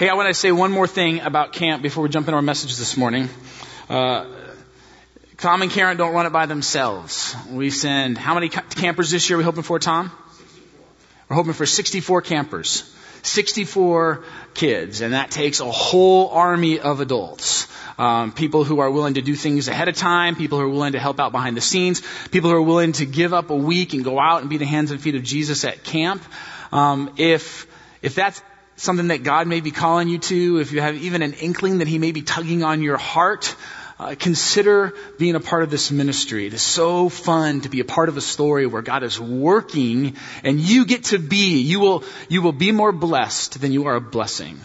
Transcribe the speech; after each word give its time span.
Hey, 0.00 0.08
I 0.08 0.14
want 0.14 0.28
to 0.28 0.32
say 0.32 0.50
one 0.50 0.72
more 0.72 0.86
thing 0.86 1.20
about 1.20 1.52
camp 1.52 1.82
before 1.82 2.02
we 2.02 2.08
jump 2.08 2.26
into 2.26 2.34
our 2.34 2.40
message 2.40 2.78
this 2.78 2.96
morning. 2.96 3.28
Uh, 3.86 4.24
Tom 5.36 5.60
and 5.60 5.70
Karen 5.70 5.98
don't 5.98 6.14
run 6.14 6.24
it 6.24 6.32
by 6.32 6.46
themselves. 6.46 7.36
We 7.50 7.68
send 7.68 8.16
how 8.16 8.32
many 8.32 8.48
campers 8.48 9.10
this 9.10 9.28
year? 9.28 9.36
Are 9.36 9.40
we 9.40 9.44
hoping 9.44 9.62
for, 9.62 9.78
Tom? 9.78 10.10
64. 10.38 10.80
We're 11.28 11.36
hoping 11.36 11.52
for 11.52 11.66
64 11.66 12.22
campers. 12.22 12.96
64 13.24 14.24
kids, 14.54 15.02
and 15.02 15.12
that 15.12 15.32
takes 15.32 15.60
a 15.60 15.70
whole 15.70 16.30
army 16.30 16.80
of 16.80 17.00
adults. 17.00 17.68
Um, 17.98 18.32
people 18.32 18.64
who 18.64 18.78
are 18.78 18.90
willing 18.90 19.14
to 19.14 19.20
do 19.20 19.34
things 19.34 19.68
ahead 19.68 19.88
of 19.88 19.96
time, 19.96 20.34
people 20.34 20.58
who 20.58 20.64
are 20.64 20.70
willing 20.70 20.92
to 20.92 20.98
help 20.98 21.20
out 21.20 21.30
behind 21.30 21.58
the 21.58 21.60
scenes, 21.60 22.00
people 22.30 22.48
who 22.48 22.56
are 22.56 22.62
willing 22.62 22.92
to 22.92 23.04
give 23.04 23.34
up 23.34 23.50
a 23.50 23.54
week 23.54 23.92
and 23.92 24.02
go 24.02 24.18
out 24.18 24.40
and 24.40 24.48
be 24.48 24.56
the 24.56 24.64
hands 24.64 24.92
and 24.92 24.98
feet 24.98 25.14
of 25.14 25.24
Jesus 25.24 25.62
at 25.66 25.84
camp. 25.84 26.22
Um, 26.72 27.12
if 27.18 27.66
if 28.00 28.14
that's 28.14 28.40
something 28.80 29.08
that 29.08 29.22
God 29.22 29.46
may 29.46 29.60
be 29.60 29.70
calling 29.70 30.08
you 30.08 30.18
to, 30.18 30.58
if 30.58 30.72
you 30.72 30.80
have 30.80 30.96
even 30.96 31.20
an 31.20 31.34
inkling 31.34 31.78
that 31.78 31.88
He 31.88 31.98
may 31.98 32.12
be 32.12 32.22
tugging 32.22 32.64
on 32.64 32.82
your 32.82 32.96
heart, 32.96 33.54
uh, 33.98 34.14
consider 34.18 34.94
being 35.18 35.34
a 35.34 35.40
part 35.40 35.62
of 35.62 35.70
this 35.70 35.90
ministry. 35.90 36.46
It 36.46 36.54
is 36.54 36.62
so 36.62 37.10
fun 37.10 37.60
to 37.60 37.68
be 37.68 37.80
a 37.80 37.84
part 37.84 38.08
of 38.08 38.16
a 38.16 38.22
story 38.22 38.66
where 38.66 38.80
God 38.80 39.02
is 39.02 39.20
working 39.20 40.16
and 40.42 40.58
you 40.58 40.86
get 40.86 41.04
to 41.04 41.18
be, 41.18 41.60
you 41.60 41.78
will, 41.78 42.04
you 42.30 42.40
will 42.40 42.52
be 42.52 42.72
more 42.72 42.92
blessed 42.92 43.60
than 43.60 43.72
you 43.72 43.86
are 43.86 43.96
a 43.96 44.00
blessing. 44.00 44.58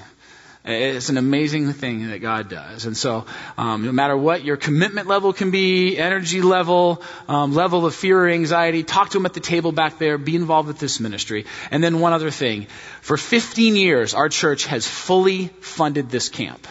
It's 0.68 1.10
an 1.10 1.18
amazing 1.18 1.72
thing 1.74 2.08
that 2.10 2.20
God 2.20 2.50
does. 2.50 2.86
And 2.86 2.98
so, 2.98 3.26
um, 3.56 3.86
no 3.86 3.92
matter 3.92 4.18
what 4.18 4.44
your 4.44 4.58
commitment 4.58 5.08
level 5.08 5.32
can 5.32 5.52
be, 5.52 5.96
energy 5.98 6.42
level, 6.42 7.04
um, 7.28 7.54
level 7.54 7.86
of 7.86 7.94
fear 7.94 8.26
or 8.26 8.30
anxiety, 8.30 8.84
talk 8.84 9.10
to 9.10 9.20
them 9.20 9.28
at 9.28 9.36
the 9.36 9.40
table 9.40 9.72
back 9.72 10.00
there. 10.00 10.18
Be 10.18 10.36
involved 10.36 10.68
with 10.68 10.80
this 10.80 11.00
ministry. 11.00 11.46
And 11.70 11.84
then 11.84 12.00
one 12.00 12.14
other 12.14 12.32
thing. 12.32 12.66
For 13.02 13.16
15 13.16 13.76
years, 13.76 14.16
our 14.16 14.28
church 14.28 14.66
has 14.66 14.88
fully 14.88 15.50
funded 15.62 16.10
this 16.10 16.30
camp. 16.30 16.68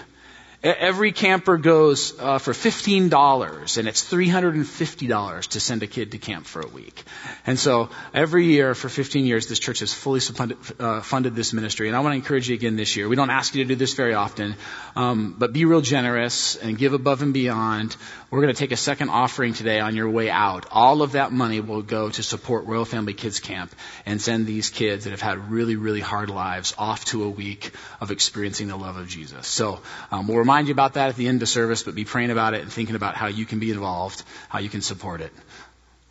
Every 0.64 1.12
camper 1.12 1.58
goes 1.58 2.18
uh, 2.18 2.38
for 2.38 2.54
$15, 2.54 3.78
and 3.78 3.86
it's 3.86 4.10
$350 4.10 5.46
to 5.48 5.60
send 5.60 5.82
a 5.82 5.86
kid 5.86 6.12
to 6.12 6.18
camp 6.18 6.46
for 6.46 6.62
a 6.62 6.66
week. 6.66 7.04
And 7.46 7.58
so 7.58 7.90
every 8.14 8.46
year 8.46 8.74
for 8.74 8.88
15 8.88 9.26
years, 9.26 9.46
this 9.46 9.58
church 9.58 9.80
has 9.80 9.92
fully 9.92 10.20
funded, 10.20 10.56
uh, 10.80 11.02
funded 11.02 11.34
this 11.36 11.52
ministry. 11.52 11.88
And 11.88 11.96
I 11.96 12.00
want 12.00 12.14
to 12.14 12.16
encourage 12.16 12.48
you 12.48 12.54
again 12.54 12.76
this 12.76 12.96
year. 12.96 13.10
We 13.10 13.16
don't 13.16 13.28
ask 13.28 13.54
you 13.54 13.62
to 13.62 13.68
do 13.68 13.74
this 13.74 13.92
very 13.92 14.14
often, 14.14 14.56
um, 14.96 15.34
but 15.38 15.52
be 15.52 15.66
real 15.66 15.82
generous 15.82 16.56
and 16.56 16.78
give 16.78 16.94
above 16.94 17.20
and 17.20 17.34
beyond. 17.34 17.94
We're 18.30 18.40
going 18.40 18.54
to 18.54 18.58
take 18.58 18.72
a 18.72 18.78
second 18.78 19.10
offering 19.10 19.52
today 19.52 19.80
on 19.80 19.94
your 19.94 20.08
way 20.08 20.30
out. 20.30 20.64
All 20.70 21.02
of 21.02 21.12
that 21.12 21.30
money 21.30 21.60
will 21.60 21.82
go 21.82 22.08
to 22.08 22.22
support 22.22 22.64
Royal 22.64 22.86
Family 22.86 23.12
Kids 23.12 23.38
Camp 23.38 23.72
and 24.06 24.20
send 24.20 24.46
these 24.46 24.70
kids 24.70 25.04
that 25.04 25.10
have 25.10 25.20
had 25.20 25.50
really, 25.50 25.76
really 25.76 26.00
hard 26.00 26.30
lives 26.30 26.74
off 26.78 27.04
to 27.06 27.22
a 27.24 27.28
week 27.28 27.72
of 28.00 28.10
experiencing 28.10 28.68
the 28.68 28.76
love 28.76 28.96
of 28.96 29.08
Jesus. 29.08 29.46
So 29.46 29.80
um, 30.10 30.26
we'll 30.26 30.38
remind 30.38 30.53
remind 30.54 30.68
you 30.68 30.72
about 30.72 30.94
that 30.94 31.08
at 31.08 31.16
the 31.16 31.26
end 31.26 31.42
of 31.42 31.48
service, 31.48 31.82
but 31.82 31.96
be 31.96 32.04
praying 32.04 32.30
about 32.30 32.54
it 32.54 32.62
and 32.62 32.72
thinking 32.72 32.94
about 32.94 33.16
how 33.16 33.26
you 33.26 33.44
can 33.44 33.58
be 33.58 33.72
involved, 33.72 34.22
how 34.48 34.60
you 34.60 34.68
can 34.68 34.82
support 34.82 35.20
it. 35.20 35.32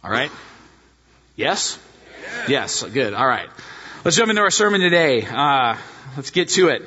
All 0.04 0.12
right? 0.12 0.30
Yes? 1.38 1.80
Yes. 2.50 2.84
Good. 2.84 3.14
All 3.14 3.26
right. 3.26 3.48
Let's 4.04 4.18
jump 4.18 4.30
into 4.30 4.42
our 4.42 4.52
sermon 4.52 4.82
today. 4.82 5.26
Uh, 5.26 5.78
let's 6.18 6.32
get 6.32 6.50
to 6.50 6.68
it. 6.68 6.82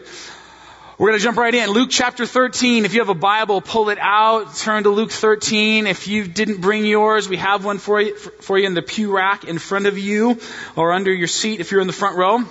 We're 0.98 1.08
going 1.08 1.18
to 1.18 1.24
jump 1.24 1.38
right 1.38 1.54
in. 1.54 1.70
Luke 1.70 1.88
chapter 1.90 2.26
13. 2.26 2.84
If 2.84 2.92
you 2.92 3.00
have 3.00 3.08
a 3.08 3.14
Bible, 3.14 3.62
pull 3.62 3.88
it 3.88 3.98
out. 3.98 4.54
Turn 4.56 4.82
to 4.82 4.90
Luke 4.90 5.10
13. 5.10 5.86
If 5.86 6.08
you 6.08 6.28
didn't 6.28 6.60
bring 6.60 6.84
yours, 6.84 7.26
we 7.26 7.38
have 7.38 7.64
one 7.64 7.78
for 7.78 8.02
you, 8.02 8.16
for 8.16 8.58
you 8.58 8.66
in 8.66 8.74
the 8.74 8.82
pew 8.82 9.16
rack 9.16 9.44
in 9.44 9.58
front 9.58 9.86
of 9.86 9.96
you 9.96 10.38
or 10.76 10.92
under 10.92 11.10
your 11.10 11.26
seat 11.26 11.60
if 11.60 11.70
you're 11.70 11.80
in 11.80 11.86
the 11.86 11.94
front 11.94 12.18
row. 12.18 12.44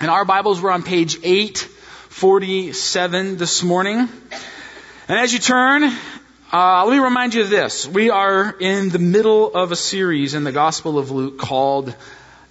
And 0.00 0.10
our 0.10 0.24
Bibles 0.24 0.60
were 0.60 0.72
on 0.72 0.82
page 0.82 1.16
8 1.22 1.68
47 2.12 3.38
this 3.38 3.62
morning. 3.62 3.96
And 5.08 5.18
as 5.18 5.32
you 5.32 5.38
turn, 5.38 5.82
uh, 6.52 6.84
let 6.84 6.92
me 6.92 7.02
remind 7.02 7.32
you 7.32 7.40
of 7.40 7.48
this. 7.48 7.88
We 7.88 8.10
are 8.10 8.54
in 8.60 8.90
the 8.90 8.98
middle 8.98 9.52
of 9.52 9.72
a 9.72 9.76
series 9.76 10.34
in 10.34 10.44
the 10.44 10.52
Gospel 10.52 10.98
of 10.98 11.10
Luke 11.10 11.38
called 11.38 11.94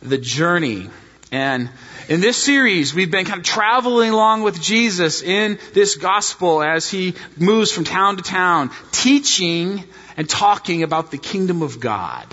The 0.01 0.17
Journey. 0.17 0.89
And 1.31 1.69
in 2.09 2.21
this 2.21 2.38
series, 2.38 2.95
we've 2.95 3.11
been 3.11 3.25
kind 3.25 3.39
of 3.39 3.45
traveling 3.45 4.09
along 4.09 4.41
with 4.41 4.59
Jesus 4.59 5.21
in 5.21 5.59
this 5.73 5.95
gospel 5.95 6.63
as 6.63 6.89
he 6.89 7.13
moves 7.38 7.71
from 7.71 7.83
town 7.83 8.17
to 8.17 8.23
town, 8.23 8.71
teaching 8.91 9.83
and 10.17 10.27
talking 10.27 10.81
about 10.81 11.11
the 11.11 11.19
kingdom 11.19 11.61
of 11.61 11.79
God. 11.79 12.25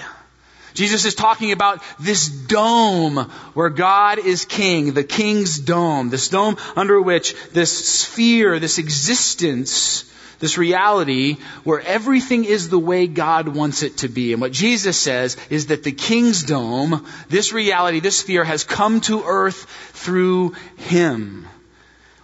Jesus 0.74 1.04
is 1.04 1.14
talking 1.14 1.52
about 1.52 1.82
this 1.98 2.28
dome 2.28 3.16
where 3.54 3.70
God 3.70 4.18
is 4.18 4.44
king, 4.44 4.92
the 4.92 5.04
king's 5.04 5.58
dome, 5.58 6.10
this 6.10 6.28
dome 6.28 6.56
under 6.76 7.00
which 7.00 7.34
this 7.50 7.86
sphere, 7.86 8.58
this 8.58 8.78
existence, 8.78 10.04
this 10.40 10.58
reality 10.58 11.36
where 11.64 11.80
everything 11.80 12.44
is 12.44 12.68
the 12.68 12.78
way 12.78 13.06
God 13.06 13.48
wants 13.48 13.82
it 13.82 13.98
to 13.98 14.08
be. 14.08 14.32
And 14.32 14.40
what 14.40 14.52
Jesus 14.52 14.96
says 14.96 15.36
is 15.50 15.66
that 15.66 15.82
the 15.82 15.92
king's 15.92 16.44
dome, 16.44 17.06
this 17.28 17.52
reality, 17.52 18.00
this 18.00 18.18
sphere 18.18 18.44
has 18.44 18.64
come 18.64 19.00
to 19.02 19.24
earth 19.24 19.64
through 19.94 20.54
him. 20.76 21.48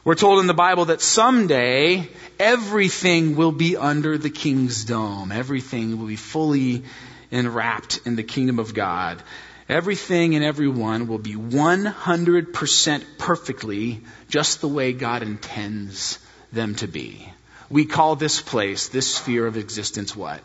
We're 0.05 0.15
told 0.15 0.41
in 0.41 0.47
the 0.47 0.55
Bible 0.55 0.87
that 0.87 1.01
someday 1.01 2.09
everything 2.39 3.37
will 3.37 3.53
be 3.53 3.77
under 3.77 4.19
the 4.19 4.31
king's 4.31 4.85
dome. 4.85 5.33
Everything 5.33 5.99
will 5.99 6.09
be 6.09 6.17
fully 6.17 6.85
enwrapped 7.31 8.01
in 8.05 8.17
the 8.17 8.23
kingdom 8.23 8.59
of 8.59 8.75
God. 8.75 9.23
Everything 9.69 10.35
and 10.35 10.45
everyone 10.45 11.07
will 11.07 11.19
be 11.19 11.35
100% 11.35 13.05
perfectly 13.19 14.03
just 14.29 14.61
the 14.61 14.69
way 14.69 14.93
God 14.93 15.23
intends 15.23 16.19
them 16.53 16.75
to 16.77 16.87
be. 16.87 17.29
We 17.71 17.87
call 17.87 18.15
this 18.17 18.41
place, 18.41 18.89
this 18.89 19.15
sphere 19.15 19.47
of 19.47 19.57
existence, 19.57 20.15
what? 20.15 20.41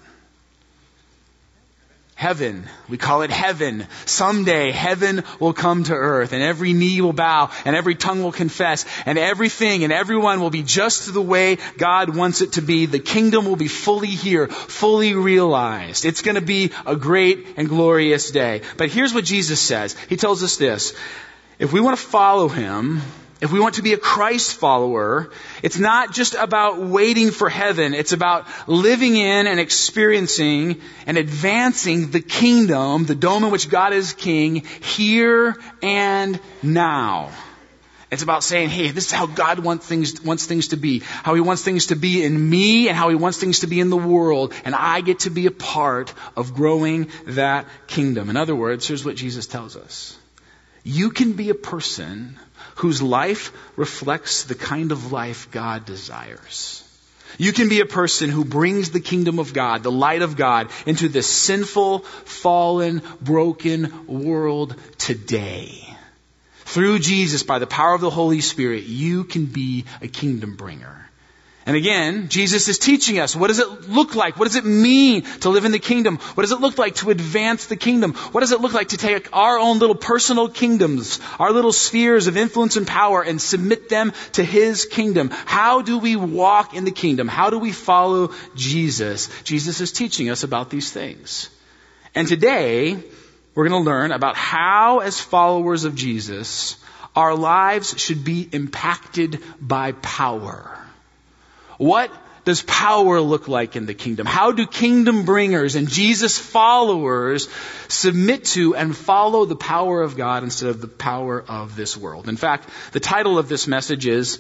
Heaven. 2.20 2.68
We 2.90 2.98
call 2.98 3.22
it 3.22 3.32
heaven. 3.32 3.88
Someday 4.04 4.72
heaven 4.72 5.24
will 5.40 5.54
come 5.54 5.86
to 5.86 5.94
earth 5.94 6.34
and 6.34 6.44
every 6.44 6.74
knee 6.74 7.00
will 7.00 7.14
bow 7.14 7.50
and 7.64 7.78
every 7.78 7.96
tongue 7.96 8.22
will 8.22 8.34
confess 8.34 8.86
and 9.06 9.18
everything 9.18 9.86
and 9.86 9.94
everyone 9.94 10.42
will 10.42 10.50
be 10.50 10.62
just 10.62 11.14
the 11.14 11.22
way 11.22 11.60
God 11.78 12.14
wants 12.14 12.42
it 12.42 12.54
to 12.54 12.62
be. 12.62 12.88
The 12.88 13.00
kingdom 13.00 13.46
will 13.46 13.56
be 13.56 13.70
fully 13.70 14.10
here, 14.10 14.50
fully 14.50 15.14
realized. 15.14 16.04
It's 16.04 16.22
going 16.22 16.36
to 16.36 16.42
be 16.42 16.74
a 16.86 16.98
great 16.98 17.48
and 17.56 17.70
glorious 17.70 18.32
day. 18.32 18.64
But 18.76 18.90
here's 18.90 19.14
what 19.14 19.24
Jesus 19.24 19.62
says. 19.62 19.96
He 20.10 20.18
tells 20.18 20.44
us 20.44 20.58
this. 20.58 20.94
If 21.58 21.72
we 21.72 21.80
want 21.80 21.98
to 21.98 22.06
follow 22.06 22.50
him, 22.50 23.02
if 23.42 23.54
we 23.54 23.60
want 23.60 23.76
to 23.76 23.82
be 23.82 23.94
a 23.94 23.98
Christ 23.98 24.56
follower, 24.56 25.32
it's 25.64 25.80
not 25.80 26.14
just 26.14 26.34
about 26.34 26.80
waiting 26.80 27.32
for 27.32 27.48
heaven. 27.48 27.94
It's 27.94 28.12
about 28.12 28.48
living 28.68 29.16
in 29.16 29.48
and 29.48 29.60
experiencing 29.60 30.82
and 31.06 31.18
advancing 31.18 32.12
the 32.12 32.20
kingdom, 32.20 33.06
the 33.06 33.16
dome 33.16 33.46
in 33.46 33.52
which 33.52 33.70
God 33.70 33.94
is 33.94 34.12
king, 34.12 34.66
here 34.82 35.56
and 35.82 36.38
now. 36.62 37.30
It's 38.12 38.24
about 38.24 38.44
saying, 38.44 38.70
hey, 38.70 38.90
this 38.90 39.06
is 39.06 39.12
how 39.12 39.28
God 39.28 39.60
wants 39.60 39.86
things, 39.86 40.22
wants 40.22 40.46
things 40.46 40.70
to 40.70 40.78
be. 40.78 41.00
How 41.00 41.36
He 41.36 41.42
wants 41.42 41.64
things 41.64 41.88
to 41.88 41.96
be 41.96 42.26
in 42.26 42.50
me 42.50 42.90
and 42.90 42.98
how 42.98 43.08
He 43.08 43.16
wants 43.16 43.38
things 43.38 43.60
to 43.60 43.68
be 43.68 43.80
in 43.80 43.90
the 43.90 43.98
world. 43.98 44.54
And 44.66 44.76
I 44.76 45.00
get 45.00 45.20
to 45.20 45.30
be 45.30 45.46
a 45.46 45.52
part 45.52 46.14
of 46.36 46.56
growing 46.56 47.10
that 47.28 47.68
kingdom. 47.88 48.30
In 48.30 48.36
other 48.36 48.56
words, 48.56 48.86
here's 48.86 49.06
what 49.06 49.16
Jesus 49.16 49.48
tells 49.48 49.78
us. 49.78 50.19
You 50.84 51.10
can 51.12 51.34
be 51.34 51.50
a 51.50 51.56
person 51.56 52.38
whose 52.76 53.02
life 53.02 53.52
reflects 53.76 54.44
the 54.44 54.56
kind 54.56 54.92
of 54.92 55.12
life 55.12 55.52
God 55.52 55.86
desires. 55.86 56.84
You 57.38 57.54
can 57.54 57.70
be 57.70 57.80
a 57.80 57.86
person 57.86 58.30
who 58.30 58.44
brings 58.44 58.90
the 58.90 59.00
kingdom 59.00 59.40
of 59.40 59.54
God, 59.54 59.84
the 59.84 59.92
light 59.92 60.22
of 60.22 60.36
God, 60.36 60.70
into 60.86 61.08
this 61.08 61.28
sinful, 61.28 62.00
fallen, 62.00 63.02
broken 63.22 64.08
world 64.08 64.76
today. 64.98 65.86
Through 66.66 67.00
Jesus, 67.00 67.44
by 67.44 67.60
the 67.60 67.68
power 67.68 67.94
of 67.94 68.02
the 68.02 68.10
Holy 68.10 68.42
Spirit, 68.42 68.84
you 68.84 69.24
can 69.24 69.46
be 69.46 69.86
a 70.02 70.08
kingdom 70.08 70.56
bringer. 70.56 71.09
And 71.66 71.76
again, 71.76 72.30
Jesus 72.30 72.68
is 72.68 72.80
teaching 72.80 73.20
us 73.20 73.36
what 73.36 73.48
does 73.48 73.60
it 73.60 73.90
look 73.90 74.16
like? 74.16 74.40
What 74.40 74.46
does 74.46 74.56
it 74.56 74.66
mean 74.66 75.24
to 75.42 75.50
live 75.50 75.66
in 75.66 75.72
the 75.72 75.80
kingdom? 75.80 76.18
What 76.18 76.42
does 76.42 76.52
it 76.52 76.62
look 76.62 76.78
like 76.78 76.96
to 76.96 77.10
advance 77.10 77.68
the 77.68 77.76
kingdom? 77.76 78.14
What 78.14 78.42
does 78.42 78.54
it 78.54 78.62
look 78.62 78.74
like 78.74 78.90
to 78.90 78.98
take 78.98 79.36
our 79.36 79.60
own 79.60 79.80
little 79.80 79.96
personal 79.96 80.50
kingdoms, 80.50 81.20
our 81.38 81.52
little 81.52 81.74
spheres 81.74 82.28
of 82.28 82.38
influence 82.38 82.78
and 82.78 82.88
power 82.88 83.22
and 83.22 83.42
submit 83.42 83.90
them 83.90 84.14
to 84.34 84.44
His 84.44 84.86
kingdom? 84.86 85.30
How 85.32 85.82
do 85.82 86.00
we 86.00 86.16
walk 86.16 86.74
in 86.74 86.86
the 86.86 86.92
kingdom? 86.92 87.28
How 87.28 87.50
do 87.50 87.60
we 87.60 87.72
follow 87.72 88.34
Jesus? 88.56 89.30
Jesus 89.44 89.82
is 89.82 89.92
teaching 89.92 90.30
us 90.30 90.44
about 90.44 90.70
these 90.70 90.92
things. 90.92 91.50
And 92.16 92.28
today, 92.28 93.04
we're 93.54 93.68
going 93.68 93.84
to 93.84 93.90
learn 93.90 94.12
about 94.12 94.36
how 94.36 95.00
as 95.00 95.20
followers 95.20 95.84
of 95.84 95.94
Jesus, 95.94 96.78
our 97.16 97.36
lives 97.36 98.00
should 98.00 98.24
be 98.24 98.48
impacted 98.52 99.44
by 99.60 99.92
power. 99.92 100.80
What 101.80 102.12
does 102.44 102.62
power 102.64 103.22
look 103.22 103.48
like 103.48 103.78
in 103.78 103.86
the 103.86 103.94
kingdom? 103.94 104.28
How 104.28 104.52
do 104.52 104.68
kingdom 104.68 105.24
bringers 105.24 105.76
and 105.76 105.88
Jesus 105.88 106.38
followers 106.38 107.48
submit 107.88 108.44
to 108.56 108.76
and 108.76 108.96
follow 108.96 109.46
the 109.46 109.56
power 109.56 110.02
of 110.02 110.18
God 110.18 110.44
instead 110.44 110.70
of 110.70 110.82
the 110.82 110.90
power 110.90 111.42
of 111.42 111.78
this 111.78 111.96
world? 111.96 112.28
In 112.28 112.36
fact, 112.36 112.68
the 112.92 113.00
title 113.00 113.38
of 113.38 113.48
this 113.48 113.66
message 113.66 114.08
is 114.08 114.40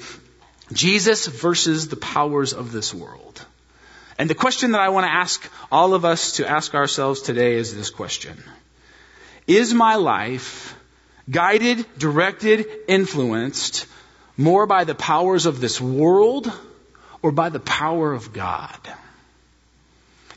Jesus 0.73 1.27
versus 1.27 1.87
the 1.87 1.95
powers 1.95 2.51
of 2.51 2.73
this 2.73 2.93
world. 2.93 3.45
And 4.17 4.29
the 4.29 4.35
question 4.35 4.73
that 4.73 4.81
I 4.81 4.89
want 4.89 5.05
to 5.05 5.13
ask 5.13 5.49
all 5.71 5.93
of 5.93 6.03
us 6.03 6.33
to 6.33 6.49
ask 6.49 6.75
ourselves 6.75 7.21
today 7.21 7.55
is 7.55 7.73
this 7.73 7.89
question. 7.89 8.43
Is 9.47 9.73
my 9.73 9.95
life 9.95 10.75
guided, 11.29 11.85
directed, 11.97 12.67
influenced 12.89 13.85
more 14.35 14.65
by 14.65 14.83
the 14.83 14.93
powers 14.93 15.45
of 15.45 15.61
this 15.61 15.79
world 15.79 16.51
or 17.21 17.31
by 17.31 17.49
the 17.49 17.59
power 17.59 18.13
of 18.13 18.33
God? 18.33 18.79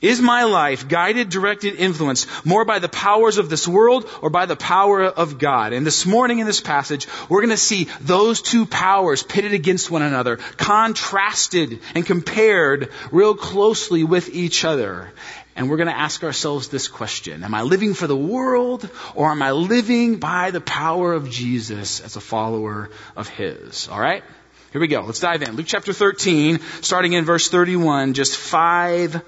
Is 0.03 0.21
my 0.21 0.43
life 0.43 0.89
guided, 0.89 1.29
directed, 1.29 1.77
influenced 1.77 2.29
more 2.45 2.65
by 2.65 2.81
the 2.81 2.89
powers 2.89 3.39
of 3.39 3.49
this 3.49 3.69
world 3.69 4.11
or 4.21 4.31
by 4.31 4.47
the 4.47 4.57
power 4.57 5.05
of 5.05 5.39
God? 5.39 5.73
And 5.73 5.87
this 5.87 6.05
morning 6.05 6.41
in 6.41 6.47
this 6.47 6.61
passage, 6.61 7.07
we're 7.29 7.41
going 7.41 7.51
to 7.51 7.57
see 7.57 7.87
those 8.01 8.43
two 8.43 8.67
powers 8.67 9.23
pitted 9.23 9.53
against 9.53 9.93
one 9.93 10.03
another, 10.03 10.39
contrasted 10.57 11.79
and 11.95 12.05
compared 12.05 12.91
real 13.13 13.37
closely 13.37 14.03
with 14.03 14.29
each 14.35 14.65
other. 14.65 15.13
And 15.55 15.71
we're 15.71 15.77
going 15.77 15.89
to 15.89 15.97
ask 15.97 16.25
ourselves 16.25 16.67
this 16.67 16.89
question. 16.89 17.45
Am 17.45 17.55
I 17.55 17.63
living 17.63 17.95
for 17.95 18.09
the 18.09 18.17
world 18.17 18.91
or 19.15 19.31
am 19.31 19.41
I 19.41 19.53
living 19.53 20.17
by 20.17 20.51
the 20.51 20.61
power 20.61 21.13
of 21.13 21.31
Jesus 21.31 22.01
as 22.01 22.17
a 22.17 22.21
follower 22.21 22.91
of 23.15 23.29
His? 23.29 23.87
All 23.87 24.01
right? 24.01 24.25
Here 24.73 24.81
we 24.81 24.89
go. 24.89 25.03
Let's 25.03 25.21
dive 25.21 25.43
in. 25.43 25.55
Luke 25.57 25.67
chapter 25.69 25.93
13, 25.93 26.59
starting 26.81 27.13
in 27.13 27.27
verse 27.27 27.51
31, 27.51 28.15
just 28.15 28.39
five 28.39 29.21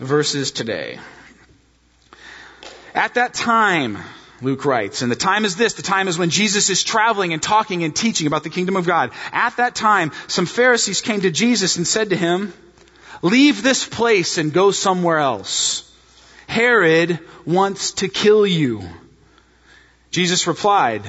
verses 0.00 0.50
today. 0.50 0.98
At 2.92 3.14
that 3.14 3.32
time, 3.32 3.98
Luke 4.42 4.64
writes, 4.64 5.02
and 5.02 5.12
the 5.12 5.14
time 5.16 5.44
is 5.44 5.54
this, 5.54 5.74
the 5.74 5.82
time 5.82 6.08
is 6.08 6.18
when 6.18 6.30
Jesus 6.30 6.70
is 6.70 6.82
traveling 6.82 7.32
and 7.32 7.40
talking 7.40 7.84
and 7.84 7.94
teaching 7.94 8.26
about 8.26 8.42
the 8.42 8.50
kingdom 8.50 8.74
of 8.74 8.84
God. 8.84 9.12
At 9.30 9.58
that 9.58 9.76
time, 9.76 10.10
some 10.26 10.46
Pharisees 10.46 11.02
came 11.02 11.20
to 11.20 11.30
Jesus 11.30 11.76
and 11.76 11.86
said 11.86 12.10
to 12.10 12.16
him, 12.16 12.52
leave 13.22 13.62
this 13.62 13.86
place 13.86 14.38
and 14.38 14.52
go 14.52 14.72
somewhere 14.72 15.18
else. 15.18 15.88
Herod 16.48 17.20
wants 17.46 17.92
to 17.92 18.08
kill 18.08 18.44
you. 18.44 18.82
Jesus 20.10 20.48
replied, 20.48 21.04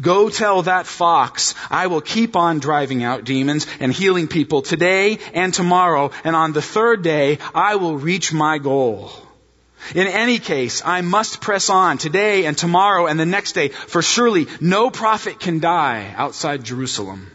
Go 0.00 0.30
tell 0.30 0.62
that 0.62 0.86
fox, 0.86 1.54
I 1.70 1.86
will 1.88 2.00
keep 2.00 2.36
on 2.36 2.58
driving 2.58 3.02
out 3.02 3.24
demons 3.24 3.66
and 3.80 3.92
healing 3.92 4.28
people 4.28 4.62
today 4.62 5.18
and 5.34 5.52
tomorrow, 5.52 6.10
and 6.24 6.34
on 6.34 6.52
the 6.52 6.62
third 6.62 7.02
day, 7.02 7.38
I 7.54 7.76
will 7.76 7.96
reach 7.96 8.32
my 8.32 8.58
goal. 8.58 9.12
In 9.94 10.06
any 10.06 10.38
case, 10.38 10.80
I 10.84 11.00
must 11.00 11.40
press 11.40 11.68
on 11.68 11.98
today 11.98 12.46
and 12.46 12.56
tomorrow 12.56 13.06
and 13.06 13.18
the 13.18 13.26
next 13.26 13.52
day, 13.52 13.68
for 13.68 14.00
surely 14.00 14.46
no 14.60 14.90
prophet 14.90 15.40
can 15.40 15.58
die 15.58 16.14
outside 16.16 16.64
Jerusalem. 16.64 17.30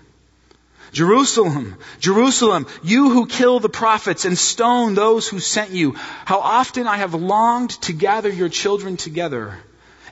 Jerusalem, 0.94 1.76
Jerusalem, 2.00 2.66
you 2.82 3.10
who 3.10 3.28
kill 3.28 3.60
the 3.60 3.70
prophets 3.70 4.26
and 4.26 4.38
stone 4.38 4.96
those 4.96 5.28
who 5.28 5.40
sent 5.40 5.72
you, 5.72 5.92
how 6.26 6.40
often 6.40 6.88
I 6.88 6.98
have 6.98 7.14
longed 7.14 7.72
to 7.82 7.94
gather 7.94 8.30
your 8.30 8.50
children 8.50 8.96
together 8.96 9.60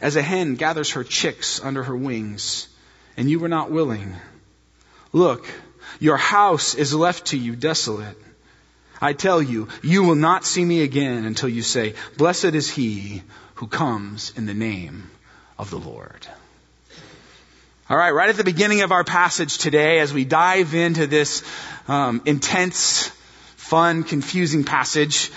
as 0.06 0.16
a 0.16 0.22
hen 0.22 0.54
gathers 0.54 0.92
her 0.92 1.04
chicks 1.04 1.60
under 1.60 1.82
her 1.82 1.96
wings, 1.96 2.68
and 3.18 3.28
you 3.28 3.40
were 3.40 3.50
not 3.50 3.72
willing. 3.72 4.14
Look, 5.12 5.48
your 6.00 6.16
house 6.16 6.76
is 6.76 6.94
left 6.94 7.28
to 7.28 7.38
you 7.40 7.56
desolate. 7.56 8.16
I 9.02 9.14
tell 9.14 9.42
you, 9.42 9.68
you 9.82 10.04
will 10.04 10.14
not 10.14 10.46
see 10.46 10.64
me 10.64 10.84
again 10.84 11.26
until 11.26 11.50
you 11.50 11.64
say, 11.64 11.96
Blessed 12.18 12.54
is 12.54 12.70
he 12.70 13.24
who 13.56 13.66
comes 13.66 14.32
in 14.36 14.46
the 14.46 14.54
name 14.54 15.10
of 15.58 15.72
the 15.72 15.80
Lord. 15.80 16.28
All 17.90 17.98
right, 17.98 18.12
right 18.12 18.30
at 18.30 18.38
the 18.38 18.44
beginning 18.44 18.82
of 18.82 18.92
our 18.92 19.04
passage 19.04 19.58
today, 19.58 19.98
as 20.02 20.14
we 20.14 20.24
dive 20.24 20.76
into 20.76 21.08
this 21.08 21.44
um, 21.88 22.22
intense, 22.26 23.08
fun, 23.56 24.04
confusing 24.04 24.66
passage, 24.66 25.32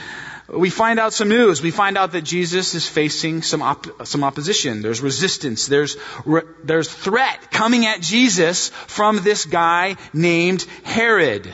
we 0.49 0.71
find 0.71 0.99
out 0.99 1.13
some 1.13 1.29
news. 1.29 1.61
We 1.61 1.71
find 1.71 1.99
out 1.99 2.13
that 2.13 2.23
Jesus 2.23 2.75
is 2.75 2.89
facing 2.89 3.43
some 3.43 3.61
op- 3.61 4.07
some 4.07 4.25
opposition. 4.25 4.81
There's 4.81 5.01
resistance. 5.01 5.67
There's 5.67 5.97
re- 6.25 6.43
there's 6.65 6.89
threat 6.91 7.51
coming 7.51 7.85
at 7.85 8.01
Jesus 8.01 8.71
from 8.71 9.19
this 9.19 9.45
guy 9.45 9.97
named 10.15 10.65
Herod. 10.85 11.53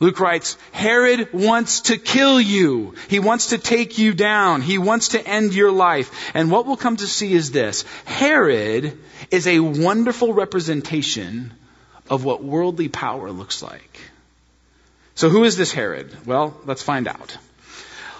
Luke 0.00 0.18
writes, 0.18 0.56
Herod 0.72 1.32
wants 1.34 1.82
to 1.82 1.98
kill 1.98 2.40
you. 2.40 2.94
He 3.08 3.20
wants 3.20 3.48
to 3.48 3.58
take 3.58 3.98
you 3.98 4.14
down. 4.14 4.62
He 4.62 4.78
wants 4.78 5.08
to 5.08 5.24
end 5.24 5.54
your 5.54 5.70
life. 5.70 6.30
And 6.34 6.50
what 6.50 6.66
we'll 6.66 6.78
come 6.78 6.96
to 6.96 7.06
see 7.06 7.34
is 7.34 7.50
this. 7.50 7.84
Herod 8.06 8.98
is 9.30 9.46
a 9.46 9.60
wonderful 9.60 10.32
representation 10.32 11.52
of 12.08 12.24
what 12.24 12.42
worldly 12.42 12.88
power 12.88 13.30
looks 13.30 13.62
like. 13.62 14.00
So 15.14 15.28
who 15.28 15.44
is 15.44 15.58
this 15.58 15.70
Herod? 15.70 16.26
Well, 16.26 16.58
let's 16.64 16.82
find 16.82 17.06
out. 17.06 17.36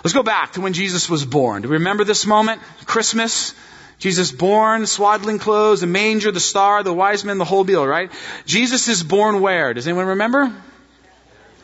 Let's 0.02 0.14
go 0.14 0.23
back 0.23 0.52
to 0.52 0.61
when 0.61 0.73
Jesus 0.73 1.11
was 1.11 1.25
born. 1.25 1.62
Do 1.62 1.69
we 1.69 1.76
remember 1.76 2.05
this 2.05 2.26
moment? 2.26 2.62
Christmas. 2.87 3.55
Jesus 3.99 4.32
born, 4.32 4.87
swaddling 4.87 5.38
clothes, 5.38 5.82
the 5.82 5.87
manger, 5.87 6.32
the 6.32 6.41
star, 6.41 6.82
the 6.82 6.93
wise 6.93 7.23
men, 7.23 7.37
the 7.37 7.44
whole 7.44 7.64
deal, 7.64 7.87
right? 7.87 8.11
Jesus 8.47 8.88
is 8.88 9.02
born 9.02 9.43
where? 9.43 9.75
Does 9.75 9.87
anyone 9.87 10.06
remember? 10.06 10.50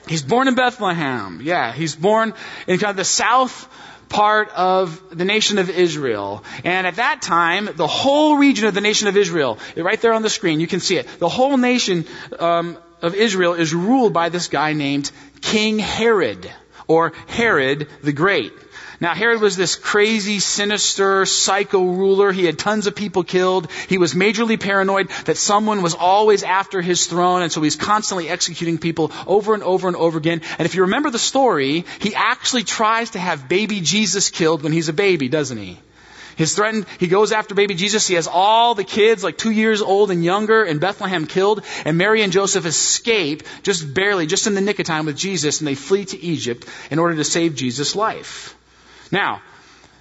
He's 0.07 0.23
born 0.23 0.47
in 0.47 0.55
Bethlehem. 0.55 1.41
Yeah, 1.43 1.73
he's 1.73 1.97
born 1.97 2.35
in 2.67 2.79
kind 2.79 2.91
of 2.91 2.97
the 2.97 3.05
south 3.05 3.67
part 4.11 4.51
of 4.51 5.03
the 5.17 5.25
nation 5.25 5.57
of 5.57 5.71
Israel. 5.71 6.45
And 6.63 6.87
at 6.87 6.97
that 6.97 7.23
time, 7.23 7.71
the 7.75 7.87
whole 7.87 8.37
region 8.37 8.67
of 8.67 8.75
the 8.75 8.83
nation 8.83 9.09
of 9.09 9.17
Israel, 9.17 9.59
right 9.75 10.01
there 10.01 10.13
on 10.13 10.21
the 10.21 10.31
screen, 10.31 10.61
you 10.61 10.67
can 10.67 10.81
see 10.81 10.97
it. 10.97 11.09
The 11.19 11.31
whole 11.31 11.57
nation 11.57 12.05
um, 12.39 12.77
of 13.01 13.15
Israel 13.15 13.55
is 13.55 13.75
ruled 13.75 14.13
by 14.13 14.29
this 14.29 14.49
guy 14.49 14.75
named 14.75 15.11
King 15.41 15.79
Herod 15.79 16.51
or 16.87 17.13
Herod 17.27 17.89
the 18.03 18.13
Great. 18.13 18.53
Now, 18.99 19.15
Herod 19.15 19.43
was 19.43 19.57
this 19.57 19.77
crazy, 19.77 20.39
sinister, 20.39 21.27
psycho 21.27 21.85
ruler. 21.85 22.33
He 22.33 22.47
had 22.47 22.59
tons 22.59 22.87
of 22.87 22.95
people 22.95 23.25
killed. 23.25 23.71
He 23.89 23.99
was 23.99 24.15
majorly 24.15 24.59
paranoid 24.59 25.11
that 25.27 25.37
someone 25.37 25.83
was 25.83 25.95
always 25.95 26.43
after 26.43 26.81
his 26.81 27.07
throne, 27.07 27.43
and 27.43 27.53
so 27.53 27.61
he's 27.61 27.77
constantly 27.77 28.29
executing 28.29 28.79
people 28.79 29.13
over 29.27 29.53
and 29.53 29.63
over 29.63 29.87
and 29.87 29.97
over 29.97 30.17
again. 30.17 30.41
And 30.59 30.65
if 30.65 30.75
you 30.75 30.83
remember 30.83 31.11
the 31.11 31.19
story, 31.19 31.85
he 32.01 32.15
actually 32.15 32.65
tries 32.65 33.11
to 33.11 33.19
have 33.19 33.49
baby 33.49 33.81
Jesus 33.81 34.31
killed 34.31 34.63
when 34.63 34.73
he's 34.73 34.89
a 34.89 34.95
baby, 34.95 35.29
doesn't 35.29 35.59
he? 35.59 35.79
He's 36.37 36.55
threatened, 36.55 36.87
he 37.01 37.07
goes 37.07 37.33
after 37.33 37.55
baby 37.55 37.75
Jesus. 37.75 38.07
He 38.07 38.15
has 38.15 38.27
all 38.27 38.75
the 38.75 38.85
kids, 38.85 39.25
like 39.25 39.39
two 39.39 39.51
years 39.51 39.81
old 39.81 40.11
and 40.11 40.23
younger, 40.23 40.65
in 40.65 40.79
Bethlehem 40.79 41.27
killed. 41.27 41.65
And 41.87 41.97
Mary 41.97 42.23
and 42.23 42.33
Joseph 42.33 42.67
escape 42.67 43.43
just 43.63 43.95
barely, 43.95 44.27
just 44.27 44.47
in 44.47 44.55
the 44.55 44.61
nick 44.61 44.79
of 44.79 44.87
time 44.87 45.07
with 45.07 45.17
Jesus, 45.17 45.61
and 45.61 45.67
they 45.67 45.75
flee 45.75 46.05
to 46.05 46.23
Egypt 46.23 46.69
in 46.91 46.99
order 46.99 47.17
to 47.17 47.25
save 47.25 47.57
Jesus' 47.57 47.97
life. 47.97 48.55
Now, 49.11 49.41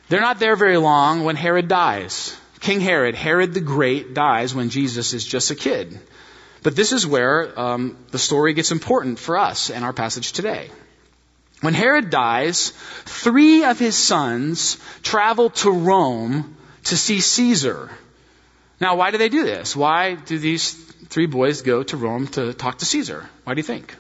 they're 0.09 0.21
not 0.21 0.39
there 0.39 0.57
very 0.57 0.77
long 0.77 1.23
when 1.23 1.37
Herod 1.37 1.69
dies. 1.69 2.35
King 2.59 2.81
Herod, 2.81 3.15
Herod 3.15 3.53
the 3.53 3.61
Great, 3.61 4.13
dies 4.13 4.53
when 4.53 4.69
Jesus 4.69 5.13
is 5.13 5.23
just 5.23 5.51
a 5.51 5.55
kid. 5.55 5.99
But 6.63 6.75
this 6.75 6.91
is 6.91 7.07
where 7.07 7.57
um, 7.57 7.97
the 8.11 8.19
story 8.19 8.53
gets 8.53 8.71
important 8.71 9.19
for 9.19 9.37
us 9.37 9.69
in 9.69 9.83
our 9.83 9.93
passage 9.93 10.33
today. 10.33 10.69
When 11.65 11.73
Herod 11.73 12.11
dies, 12.11 12.73
three 13.05 13.63
of 13.63 13.79
his 13.79 13.95
sons 13.95 14.77
travel 15.01 15.49
to 15.61 15.71
Rome 15.71 16.55
to 16.83 16.95
see 16.95 17.21
Caesar. 17.21 17.89
Now, 18.79 18.97
why 18.97 19.09
do 19.09 19.17
they 19.17 19.29
do 19.29 19.43
this? 19.43 19.75
Why 19.75 20.13
do 20.13 20.37
these 20.37 20.73
three 21.09 21.25
boys 21.25 21.63
go 21.63 21.81
to 21.81 21.97
Rome 21.97 22.27
to 22.37 22.53
talk 22.53 22.77
to 22.77 22.85
Caesar? 22.85 23.27
Why 23.45 23.55
do 23.55 23.59
you 23.59 23.63
think? 23.63 23.95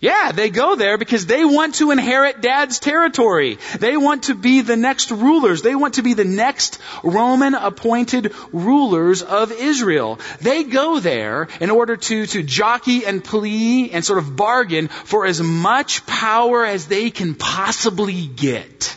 Yeah, 0.00 0.32
they 0.32 0.48
go 0.48 0.76
there 0.76 0.96
because 0.96 1.26
they 1.26 1.44
want 1.44 1.74
to 1.74 1.90
inherit 1.90 2.40
dad's 2.40 2.78
territory. 2.78 3.58
They 3.78 3.98
want 3.98 4.24
to 4.24 4.34
be 4.34 4.62
the 4.62 4.76
next 4.76 5.10
rulers. 5.10 5.60
They 5.60 5.74
want 5.74 5.94
to 5.94 6.02
be 6.02 6.14
the 6.14 6.24
next 6.24 6.78
Roman 7.04 7.54
appointed 7.54 8.32
rulers 8.50 9.20
of 9.20 9.52
Israel. 9.52 10.18
They 10.40 10.64
go 10.64 11.00
there 11.00 11.48
in 11.60 11.68
order 11.68 11.98
to, 11.98 12.26
to 12.26 12.42
jockey 12.42 13.04
and 13.04 13.22
plea 13.22 13.90
and 13.90 14.02
sort 14.02 14.20
of 14.20 14.36
bargain 14.36 14.88
for 14.88 15.26
as 15.26 15.42
much 15.42 16.06
power 16.06 16.64
as 16.64 16.86
they 16.86 17.10
can 17.10 17.34
possibly 17.34 18.26
get. 18.26 18.96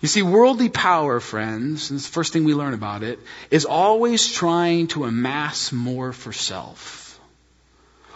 You 0.00 0.06
see, 0.06 0.22
worldly 0.22 0.68
power, 0.68 1.18
friends, 1.18 1.90
and 1.90 1.98
the 1.98 2.04
first 2.04 2.32
thing 2.32 2.44
we 2.44 2.54
learn 2.54 2.74
about 2.74 3.02
it, 3.02 3.18
is 3.50 3.64
always 3.64 4.32
trying 4.32 4.86
to 4.88 5.02
amass 5.02 5.72
more 5.72 6.12
for 6.12 6.32
self. 6.32 6.97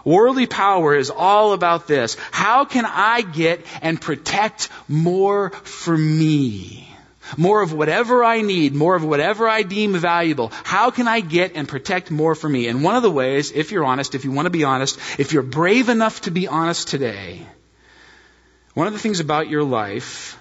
Worldly 0.04 0.46
power 0.46 0.94
is 0.94 1.10
all 1.10 1.52
about 1.52 1.86
this. 1.86 2.16
How 2.30 2.64
can 2.64 2.84
I 2.84 3.22
get 3.22 3.64
and 3.80 4.00
protect 4.00 4.68
more 4.88 5.50
for 5.50 5.96
me? 5.96 6.88
More 7.36 7.62
of 7.62 7.72
whatever 7.72 8.24
I 8.24 8.42
need, 8.42 8.74
more 8.74 8.94
of 8.94 9.04
whatever 9.04 9.48
I 9.48 9.62
deem 9.62 9.94
valuable. 9.94 10.52
How 10.64 10.90
can 10.90 11.08
I 11.08 11.20
get 11.20 11.52
and 11.54 11.68
protect 11.68 12.10
more 12.10 12.34
for 12.34 12.48
me? 12.48 12.66
And 12.68 12.82
one 12.82 12.96
of 12.96 13.02
the 13.02 13.10
ways, 13.10 13.52
if 13.52 13.70
you're 13.70 13.84
honest, 13.84 14.14
if 14.14 14.24
you 14.24 14.32
want 14.32 14.46
to 14.46 14.50
be 14.50 14.64
honest, 14.64 14.98
if 15.18 15.32
you're 15.32 15.42
brave 15.42 15.88
enough 15.88 16.22
to 16.22 16.30
be 16.30 16.48
honest 16.48 16.88
today, 16.88 17.46
one 18.74 18.86
of 18.86 18.92
the 18.92 18.98
things 18.98 19.20
about 19.20 19.48
your 19.48 19.62
life, 19.62 20.38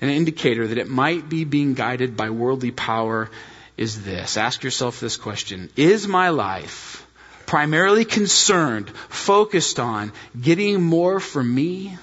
an 0.00 0.08
indicator 0.08 0.66
that 0.66 0.78
it 0.78 0.88
might 0.88 1.28
be 1.28 1.44
being 1.44 1.74
guided 1.74 2.16
by 2.16 2.30
worldly 2.30 2.70
power, 2.70 3.30
is 3.76 4.04
this. 4.04 4.36
Ask 4.36 4.62
yourself 4.62 5.00
this 5.00 5.16
question 5.16 5.70
Is 5.76 6.08
my 6.08 6.30
life 6.30 7.03
primarily 7.46 8.04
concerned, 8.04 8.90
focused 8.90 9.78
on 9.80 10.12
getting 10.40 10.82
more 10.82 11.20
for 11.20 11.42
me? 11.42 11.96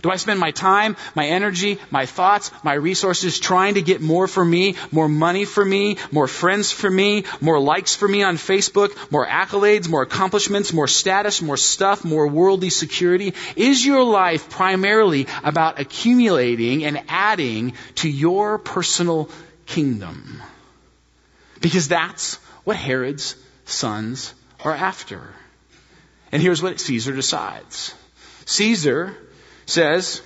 Do 0.00 0.10
I 0.10 0.16
spend 0.16 0.38
my 0.38 0.52
time, 0.52 0.96
my 1.16 1.26
energy, 1.26 1.78
my 1.90 2.06
thoughts, 2.06 2.52
my 2.62 2.74
resources 2.74 3.40
trying 3.40 3.74
to 3.74 3.82
get 3.82 4.00
more 4.00 4.28
for 4.28 4.44
me, 4.44 4.76
more 4.92 5.08
money 5.08 5.44
for 5.44 5.64
me, 5.64 5.96
more 6.12 6.28
friends 6.28 6.70
for 6.70 6.88
me, 6.88 7.24
more 7.40 7.58
likes 7.58 7.96
for 7.96 8.06
me 8.06 8.22
on 8.22 8.36
Facebook, 8.36 9.10
more 9.10 9.26
accolades, 9.26 9.88
more 9.88 10.02
accomplishments, 10.02 10.72
more 10.72 10.86
status, 10.86 11.42
more 11.42 11.56
stuff, 11.56 12.04
more 12.04 12.28
worldly 12.28 12.70
security? 12.70 13.34
Is 13.56 13.84
your 13.84 14.04
life 14.04 14.48
primarily 14.50 15.26
about 15.42 15.80
accumulating 15.80 16.84
and 16.84 17.02
adding 17.08 17.72
to 17.96 18.08
your 18.08 18.58
personal 18.58 19.28
kingdom? 19.66 20.40
Because 21.60 21.88
that's 21.88 22.36
what 22.62 22.76
Herod's 22.76 23.34
sons 23.70 24.34
are 24.64 24.74
after. 24.74 25.22
And 26.32 26.42
here's 26.42 26.62
what 26.62 26.80
Caesar 26.80 27.12
decides. 27.14 27.94
Caesar 28.46 29.16
says, 29.66 30.22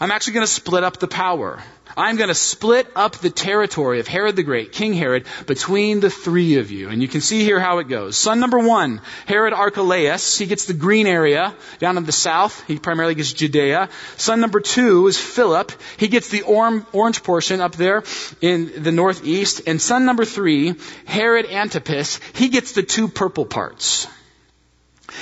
I'm 0.00 0.12
actually 0.12 0.34
going 0.34 0.46
to 0.46 0.52
split 0.52 0.84
up 0.84 0.98
the 0.98 1.08
power. 1.08 1.60
I'm 1.96 2.16
going 2.16 2.28
to 2.28 2.34
split 2.34 2.86
up 2.94 3.16
the 3.16 3.30
territory 3.30 3.98
of 3.98 4.06
Herod 4.06 4.36
the 4.36 4.44
Great, 4.44 4.70
King 4.70 4.94
Herod, 4.94 5.26
between 5.46 5.98
the 5.98 6.10
three 6.10 6.58
of 6.58 6.70
you. 6.70 6.88
And 6.90 7.02
you 7.02 7.08
can 7.08 7.20
see 7.20 7.42
here 7.42 7.58
how 7.58 7.78
it 7.78 7.88
goes. 7.88 8.16
Son 8.16 8.38
number 8.38 8.60
one, 8.60 9.00
Herod 9.26 9.52
Archelaus. 9.52 10.38
He 10.38 10.46
gets 10.46 10.66
the 10.66 10.74
green 10.74 11.08
area 11.08 11.52
down 11.80 11.96
in 11.96 12.04
the 12.04 12.12
south. 12.12 12.64
He 12.68 12.78
primarily 12.78 13.16
gets 13.16 13.32
Judea. 13.32 13.88
Son 14.16 14.40
number 14.40 14.60
two 14.60 15.08
is 15.08 15.18
Philip. 15.18 15.72
He 15.96 16.06
gets 16.06 16.28
the 16.28 16.42
orange 16.42 17.24
portion 17.24 17.60
up 17.60 17.74
there 17.74 18.04
in 18.40 18.84
the 18.84 18.92
northeast. 18.92 19.62
And 19.66 19.82
son 19.82 20.04
number 20.04 20.24
three, 20.24 20.74
Herod 21.06 21.46
Antipas. 21.46 22.20
He 22.34 22.50
gets 22.50 22.72
the 22.72 22.84
two 22.84 23.08
purple 23.08 23.46
parts. 23.46 24.06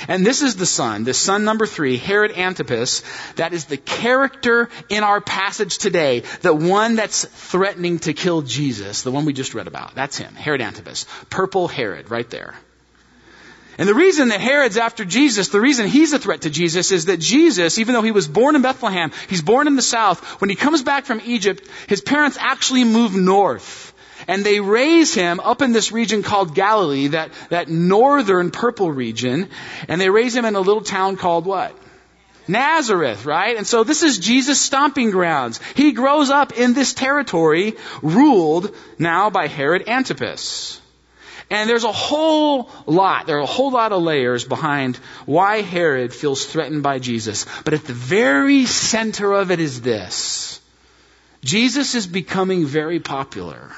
And 0.07 0.25
this 0.25 0.41
is 0.41 0.55
the 0.55 0.65
son, 0.65 1.03
the 1.05 1.13
son 1.13 1.43
number 1.43 1.65
three, 1.65 1.97
Herod 1.97 2.31
Antipas, 2.31 3.03
that 3.35 3.53
is 3.53 3.65
the 3.65 3.77
character 3.77 4.69
in 4.89 5.03
our 5.03 5.21
passage 5.21 5.77
today, 5.77 6.23
the 6.41 6.53
one 6.53 6.95
that's 6.95 7.25
threatening 7.25 7.99
to 7.99 8.13
kill 8.13 8.41
Jesus, 8.41 9.03
the 9.03 9.11
one 9.11 9.25
we 9.25 9.33
just 9.33 9.53
read 9.53 9.67
about. 9.67 9.95
That's 9.95 10.17
him, 10.17 10.35
Herod 10.35 10.61
Antipas. 10.61 11.05
Purple 11.29 11.67
Herod, 11.67 12.11
right 12.11 12.29
there. 12.29 12.55
And 13.77 13.87
the 13.87 13.93
reason 13.93 14.29
that 14.29 14.41
Herod's 14.41 14.77
after 14.77 15.05
Jesus, 15.05 15.49
the 15.49 15.61
reason 15.61 15.87
he's 15.87 16.11
a 16.11 16.19
threat 16.19 16.41
to 16.41 16.49
Jesus 16.49 16.91
is 16.91 17.05
that 17.05 17.19
Jesus, 17.19 17.77
even 17.77 17.93
though 17.93 18.01
he 18.01 18.11
was 18.11 18.27
born 18.27 18.55
in 18.55 18.63
Bethlehem, 18.63 19.11
he's 19.29 19.43
born 19.43 19.67
in 19.67 19.75
the 19.75 19.83
south, 19.83 20.41
when 20.41 20.49
he 20.49 20.55
comes 20.55 20.81
back 20.81 21.05
from 21.05 21.21
Egypt, 21.23 21.69
his 21.87 22.01
parents 22.01 22.37
actually 22.39 22.83
move 22.83 23.15
north. 23.15 23.86
And 24.27 24.43
they 24.43 24.59
raise 24.59 25.13
him 25.13 25.39
up 25.39 25.61
in 25.61 25.71
this 25.71 25.91
region 25.91 26.21
called 26.21 26.53
Galilee, 26.53 27.07
that, 27.07 27.31
that 27.49 27.69
northern 27.69 28.51
purple 28.51 28.91
region, 28.91 29.49
and 29.87 30.01
they 30.01 30.09
raise 30.09 30.35
him 30.35 30.43
in 30.43 30.55
a 30.55 30.59
little 30.59 30.83
town 30.83 31.15
called 31.15 31.45
what? 31.45 31.73
Nazareth, 32.47 33.25
right? 33.25 33.57
And 33.57 33.67
so 33.67 33.83
this 33.83 34.03
is 34.03 34.19
Jesus' 34.19 34.59
stomping 34.59 35.11
grounds. 35.11 35.59
He 35.75 35.91
grows 35.91 36.29
up 36.29 36.57
in 36.57 36.73
this 36.73 36.93
territory 36.93 37.75
ruled 38.01 38.75
now 38.97 39.29
by 39.29 39.47
Herod 39.47 39.87
Antipas. 39.87 40.81
And 41.49 41.69
there's 41.69 41.85
a 41.85 41.91
whole 41.91 42.69
lot, 42.85 43.25
there 43.25 43.37
are 43.37 43.41
a 43.41 43.45
whole 43.45 43.71
lot 43.71 43.93
of 43.93 44.01
layers 44.03 44.43
behind 44.43 44.97
why 45.25 45.61
Herod 45.61 46.13
feels 46.13 46.45
threatened 46.45 46.83
by 46.83 46.99
Jesus. 46.99 47.45
But 47.63 47.73
at 47.73 47.85
the 47.85 47.93
very 47.93 48.65
center 48.65 49.31
of 49.31 49.51
it 49.51 49.61
is 49.61 49.81
this. 49.81 50.59
Jesus 51.43 51.95
is 51.95 52.05
becoming 52.05 52.65
very 52.65 52.99
popular. 52.99 53.71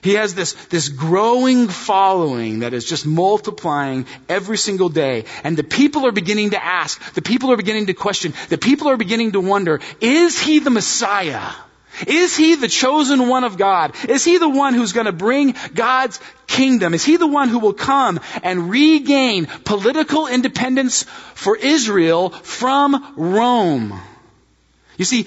He 0.00 0.14
has 0.14 0.34
this, 0.34 0.52
this 0.66 0.88
growing 0.88 1.68
following 1.68 2.60
that 2.60 2.74
is 2.74 2.84
just 2.84 3.06
multiplying 3.06 4.06
every 4.28 4.56
single 4.56 4.88
day. 4.88 5.24
And 5.42 5.56
the 5.56 5.64
people 5.64 6.06
are 6.06 6.12
beginning 6.12 6.50
to 6.50 6.64
ask, 6.64 7.14
the 7.14 7.22
people 7.22 7.50
are 7.52 7.56
beginning 7.56 7.86
to 7.86 7.94
question, 7.94 8.32
the 8.48 8.58
people 8.58 8.88
are 8.88 8.96
beginning 8.96 9.32
to 9.32 9.40
wonder, 9.40 9.80
is 10.00 10.40
he 10.40 10.60
the 10.60 10.70
Messiah? 10.70 11.50
Is 12.06 12.36
he 12.36 12.54
the 12.54 12.68
chosen 12.68 13.28
one 13.28 13.42
of 13.42 13.56
God? 13.56 13.94
Is 14.08 14.24
he 14.24 14.38
the 14.38 14.48
one 14.48 14.74
who's 14.74 14.92
going 14.92 15.06
to 15.06 15.12
bring 15.12 15.54
God's 15.74 16.20
kingdom? 16.46 16.94
Is 16.94 17.04
he 17.04 17.16
the 17.16 17.26
one 17.26 17.48
who 17.48 17.58
will 17.58 17.72
come 17.72 18.20
and 18.42 18.70
regain 18.70 19.46
political 19.46 20.28
independence 20.28 21.02
for 21.34 21.56
Israel 21.56 22.30
from 22.30 23.14
Rome? 23.16 23.98
You 24.96 25.04
see, 25.04 25.26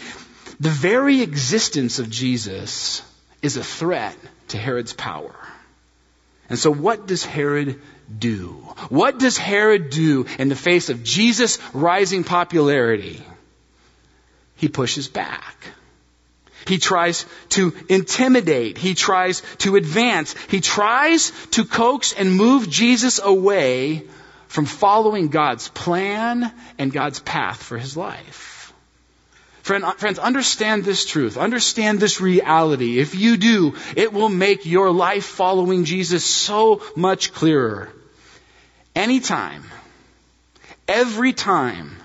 the 0.60 0.70
very 0.70 1.22
existence 1.22 2.00
of 2.00 2.10
Jesus 2.10 3.02
is 3.42 3.58
a 3.58 3.64
threat 3.64 4.16
to 4.52 4.58
Herod's 4.58 4.94
power. 4.94 5.36
And 6.50 6.60
so 6.60 6.72
what 6.72 7.08
does 7.08 7.24
Herod 7.24 7.82
do? 8.18 8.50
What 8.90 9.18
does 9.18 9.38
Herod 9.38 9.90
do 9.90 10.26
in 10.38 10.50
the 10.50 10.56
face 10.56 10.90
of 10.90 11.04
Jesus' 11.04 11.60
rising 11.74 12.24
popularity? 12.24 13.22
He 14.58 14.68
pushes 14.68 15.08
back. 15.08 15.56
He 16.68 16.78
tries 16.78 17.26
to 17.50 17.74
intimidate. 17.90 18.78
He 18.78 18.94
tries 18.94 19.42
to 19.60 19.76
advance. 19.78 20.36
He 20.50 20.62
tries 20.62 21.32
to 21.52 21.66
coax 21.66 22.14
and 22.14 22.34
move 22.34 22.70
Jesus 22.70 23.20
away 23.24 24.04
from 24.48 24.66
following 24.66 25.30
God's 25.30 25.70
plan 25.70 26.54
and 26.78 26.92
God's 26.92 27.20
path 27.20 27.64
for 27.64 27.78
his 27.78 27.96
life. 27.96 28.51
Friend, 29.64 29.84
uh, 29.84 29.94
friends, 29.94 30.18
understand 30.18 30.84
this 30.84 31.06
truth. 31.06 31.38
Understand 31.38 32.00
this 32.00 32.20
reality. 32.20 33.00
If 33.00 33.16
you 33.16 33.38
do, 33.38 33.76
it 33.96 34.12
will 34.12 34.30
make 34.30 34.66
your 34.66 34.92
life 34.92 35.26
following 35.26 35.86
Jesus 35.86 36.26
so 36.26 36.82
much 36.96 37.32
clearer. 37.34 37.90
Anytime, 38.96 39.64
every 40.88 41.32
time 41.32 41.96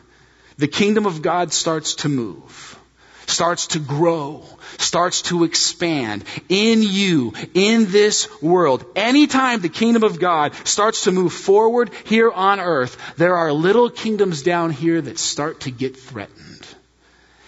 the 0.58 0.68
kingdom 0.68 1.06
of 1.06 1.22
God 1.22 1.52
starts 1.52 1.96
to 1.96 2.08
move, 2.08 2.78
starts 3.26 3.68
to 3.68 3.78
grow, 3.78 4.44
starts 4.78 5.22
to 5.22 5.44
expand 5.44 6.24
in 6.48 6.82
you, 6.82 7.32
in 7.54 7.90
this 7.90 8.28
world. 8.42 8.84
Anytime 8.94 9.60
the 9.60 9.68
kingdom 9.68 10.04
of 10.04 10.20
God 10.20 10.54
starts 10.64 11.04
to 11.04 11.12
move 11.12 11.32
forward 11.32 11.90
here 12.04 12.30
on 12.30 12.60
earth, 12.60 12.96
there 13.16 13.36
are 13.36 13.52
little 13.52 13.90
kingdoms 13.90 14.42
down 14.42 14.70
here 14.70 15.00
that 15.00 15.18
start 15.18 15.60
to 15.60 15.70
get 15.70 15.96
threatened. 15.96 16.45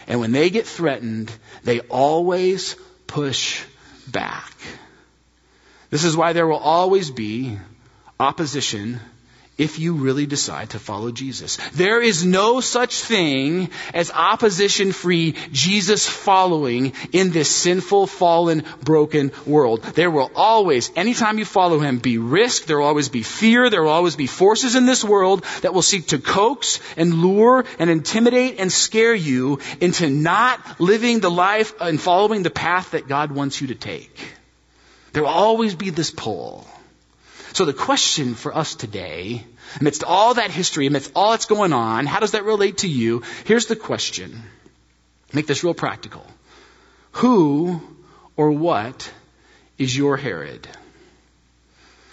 And 0.08 0.20
when 0.20 0.32
they 0.32 0.48
get 0.48 0.66
threatened, 0.66 1.30
they 1.62 1.80
always 1.80 2.76
push 3.06 3.62
back. 4.06 4.52
This 5.90 6.04
is 6.04 6.16
why 6.16 6.32
there 6.32 6.46
will 6.46 6.56
always 6.56 7.10
be 7.10 7.58
opposition 8.18 9.00
if 9.58 9.78
you 9.80 9.94
really 9.94 10.24
decide 10.24 10.70
to 10.70 10.78
follow 10.78 11.10
Jesus. 11.10 11.58
There 11.74 12.00
is 12.00 12.24
no 12.24 12.60
such 12.60 13.02
thing 13.02 13.70
as 13.92 14.10
opposition 14.12 14.92
free 14.92 15.34
Jesus 15.52 16.08
following 16.08 16.92
in 17.12 17.30
this 17.30 17.50
sinful, 17.50 18.06
fallen, 18.06 18.64
broken 18.82 19.32
world. 19.44 19.82
There 19.82 20.10
will 20.10 20.30
always, 20.34 20.90
anytime 20.94 21.38
you 21.38 21.44
follow 21.44 21.80
him, 21.80 21.98
be 21.98 22.18
risk. 22.18 22.66
There 22.66 22.78
will 22.78 22.86
always 22.86 23.08
be 23.08 23.24
fear. 23.24 23.68
There 23.68 23.82
will 23.82 23.90
always 23.90 24.16
be 24.16 24.28
forces 24.28 24.76
in 24.76 24.86
this 24.86 25.04
world 25.04 25.44
that 25.62 25.74
will 25.74 25.82
seek 25.82 26.06
to 26.08 26.18
coax 26.18 26.80
and 26.96 27.14
lure 27.14 27.64
and 27.80 27.90
intimidate 27.90 28.60
and 28.60 28.72
scare 28.72 29.14
you 29.14 29.58
into 29.80 30.08
not 30.08 30.80
living 30.80 31.18
the 31.20 31.30
life 31.30 31.74
and 31.80 32.00
following 32.00 32.44
the 32.44 32.50
path 32.50 32.92
that 32.92 33.08
God 33.08 33.32
wants 33.32 33.60
you 33.60 33.68
to 33.68 33.74
take. 33.74 34.16
There 35.12 35.22
will 35.22 35.30
always 35.30 35.74
be 35.74 35.90
this 35.90 36.10
pull. 36.10 36.66
So 37.58 37.64
the 37.64 37.72
question 37.72 38.36
for 38.36 38.56
us 38.56 38.76
today, 38.76 39.44
amidst 39.80 40.04
all 40.04 40.34
that 40.34 40.52
history, 40.52 40.86
amidst 40.86 41.10
all 41.16 41.32
that's 41.32 41.46
going 41.46 41.72
on, 41.72 42.06
how 42.06 42.20
does 42.20 42.30
that 42.30 42.44
relate 42.44 42.78
to 42.78 42.88
you? 42.88 43.24
Here's 43.46 43.66
the 43.66 43.74
question. 43.74 44.44
Make 45.32 45.48
this 45.48 45.64
real 45.64 45.74
practical. 45.74 46.24
Who 47.14 47.82
or 48.36 48.52
what 48.52 49.10
is 49.76 49.96
your 49.96 50.16
Herod? 50.16 50.68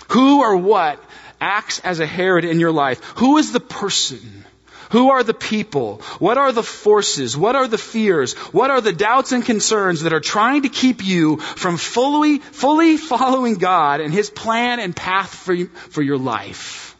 Who 0.08 0.42
or 0.42 0.58
what 0.58 1.00
acts 1.40 1.78
as 1.78 2.00
a 2.00 2.08
Herod 2.08 2.44
in 2.44 2.60
your 2.60 2.72
life? 2.72 3.04
Who 3.18 3.38
is 3.38 3.52
the 3.52 3.60
person 3.60 4.45
who 4.92 5.12
are 5.12 5.24
the 5.24 5.34
people? 5.34 6.01
What 6.20 6.38
are 6.38 6.51
the 6.51 6.63
forces? 6.63 7.36
What 7.38 7.56
are 7.56 7.68
the 7.68 7.77
fears? 7.77 8.34
What 8.54 8.72
are 8.72 8.82
the 8.82 8.94
doubts 8.94 9.32
and 9.32 9.46
concerns 9.46 10.01
that 10.01 10.13
are 10.13 10.20
trying 10.20 10.63
to 10.63 10.70
keep 10.70 11.04
you 11.04 11.38
from 11.38 11.77
fully, 11.77 12.39
fully 12.39 12.98
following 12.98 13.56
God 13.56 14.01
and 14.01 14.13
His 14.13 14.30
plan 14.30 14.80
and 14.80 14.96
path 14.96 15.34
for, 15.34 15.56
for 15.65 16.01
your 16.01 16.18
life? 16.18 16.96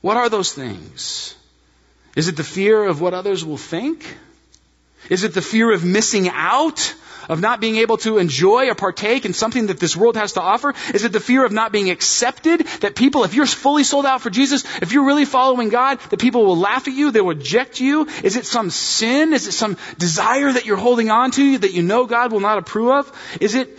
What 0.00 0.16
are 0.16 0.28
those 0.28 0.52
things? 0.52 1.34
Is 2.16 2.28
it 2.28 2.36
the 2.36 2.44
fear 2.44 2.84
of 2.84 3.00
what 3.00 3.14
others 3.14 3.44
will 3.44 3.58
think? 3.58 4.04
Is 5.08 5.24
it 5.24 5.34
the 5.34 5.42
fear 5.42 5.72
of 5.72 5.84
missing 5.84 6.28
out? 6.28 6.94
of 7.30 7.40
not 7.40 7.60
being 7.60 7.76
able 7.76 7.96
to 7.98 8.18
enjoy 8.18 8.68
or 8.68 8.74
partake 8.74 9.24
in 9.24 9.32
something 9.32 9.68
that 9.68 9.78
this 9.78 9.96
world 9.96 10.16
has 10.16 10.32
to 10.32 10.40
offer? 10.40 10.74
Is 10.92 11.04
it 11.04 11.12
the 11.12 11.20
fear 11.20 11.44
of 11.44 11.52
not 11.52 11.70
being 11.70 11.88
accepted? 11.88 12.66
That 12.80 12.96
people, 12.96 13.22
if 13.22 13.34
you're 13.34 13.46
fully 13.46 13.84
sold 13.84 14.04
out 14.04 14.20
for 14.20 14.30
Jesus, 14.30 14.64
if 14.82 14.92
you're 14.92 15.04
really 15.04 15.24
following 15.24 15.68
God, 15.68 16.00
that 16.10 16.18
people 16.18 16.44
will 16.44 16.56
laugh 16.56 16.88
at 16.88 16.94
you, 16.94 17.12
they 17.12 17.20
will 17.20 17.34
reject 17.34 17.78
you? 17.78 18.08
Is 18.24 18.36
it 18.36 18.46
some 18.46 18.70
sin? 18.70 19.32
Is 19.32 19.46
it 19.46 19.52
some 19.52 19.76
desire 19.96 20.50
that 20.50 20.66
you're 20.66 20.76
holding 20.76 21.10
on 21.10 21.30
to 21.32 21.58
that 21.58 21.72
you 21.72 21.82
know 21.82 22.06
God 22.06 22.32
will 22.32 22.40
not 22.40 22.58
approve 22.58 22.90
of? 22.90 23.36
Is 23.40 23.54
it, 23.54 23.78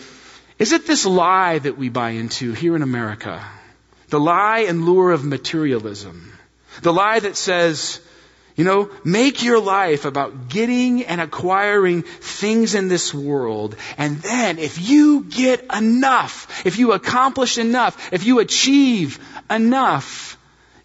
is 0.57 0.71
it 0.71 0.87
this 0.87 1.05
lie 1.05 1.59
that 1.59 1.77
we 1.77 1.89
buy 1.89 2.11
into 2.11 2.53
here 2.53 2.77
in 2.77 2.83
America? 2.83 3.43
The 4.07 4.19
lie 4.19 4.59
and 4.59 4.85
lure 4.85 5.11
of 5.11 5.25
materialism. 5.25 6.31
The 6.81 6.93
lie 6.93 7.19
that 7.19 7.35
says, 7.35 7.99
you 8.55 8.63
know, 8.63 8.89
make 9.03 9.43
your 9.43 9.59
life 9.59 10.05
about 10.05 10.49
getting 10.49 11.03
and 11.05 11.21
acquiring 11.21 12.03
things 12.03 12.75
in 12.75 12.87
this 12.87 13.13
world. 13.13 13.75
And 13.97 14.17
then 14.17 14.59
if 14.59 14.89
you 14.89 15.23
get 15.23 15.65
enough, 15.73 16.65
if 16.65 16.77
you 16.77 16.91
accomplish 16.91 17.57
enough, 17.57 18.13
if 18.13 18.25
you 18.25 18.39
achieve 18.39 19.19
enough, 19.49 20.37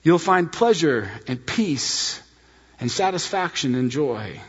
you'll 0.03 0.19
find 0.19 0.53
pleasure 0.53 1.11
and 1.27 1.45
peace 1.45 2.23
and 2.81 2.91
satisfaction 2.91 3.75
and 3.75 3.91
joy. 3.91 4.41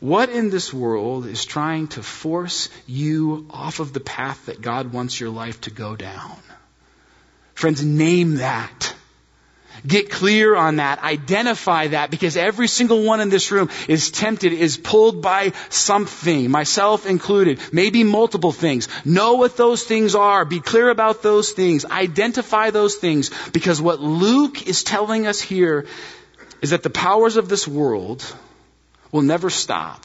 What 0.00 0.28
in 0.30 0.50
this 0.50 0.72
world 0.72 1.26
is 1.26 1.44
trying 1.44 1.88
to 1.88 2.02
force 2.02 2.68
you 2.86 3.46
off 3.50 3.80
of 3.80 3.92
the 3.92 4.00
path 4.00 4.46
that 4.46 4.60
God 4.60 4.92
wants 4.92 5.18
your 5.18 5.30
life 5.30 5.60
to 5.62 5.70
go 5.70 5.96
down? 5.96 6.36
Friends, 7.54 7.84
name 7.84 8.36
that. 8.36 8.94
Get 9.86 10.10
clear 10.10 10.56
on 10.56 10.76
that. 10.76 11.02
Identify 11.02 11.88
that 11.88 12.10
because 12.10 12.36
every 12.36 12.68
single 12.68 13.04
one 13.04 13.20
in 13.20 13.28
this 13.28 13.50
room 13.50 13.70
is 13.88 14.10
tempted, 14.10 14.52
is 14.52 14.76
pulled 14.76 15.22
by 15.22 15.52
something, 15.68 16.50
myself 16.50 17.06
included, 17.06 17.60
maybe 17.72 18.04
multiple 18.04 18.52
things. 18.52 18.88
Know 19.04 19.34
what 19.34 19.56
those 19.56 19.84
things 19.84 20.14
are. 20.14 20.44
Be 20.44 20.60
clear 20.60 20.88
about 20.90 21.22
those 21.22 21.52
things. 21.52 21.84
Identify 21.84 22.70
those 22.70 22.96
things 22.96 23.30
because 23.52 23.80
what 23.80 24.00
Luke 24.00 24.66
is 24.66 24.84
telling 24.84 25.26
us 25.26 25.40
here 25.40 25.86
is 26.60 26.70
that 26.70 26.82
the 26.82 26.90
powers 26.90 27.36
of 27.36 27.48
this 27.48 27.68
world 27.68 28.24
will 29.12 29.22
never 29.22 29.50
stop. 29.50 30.04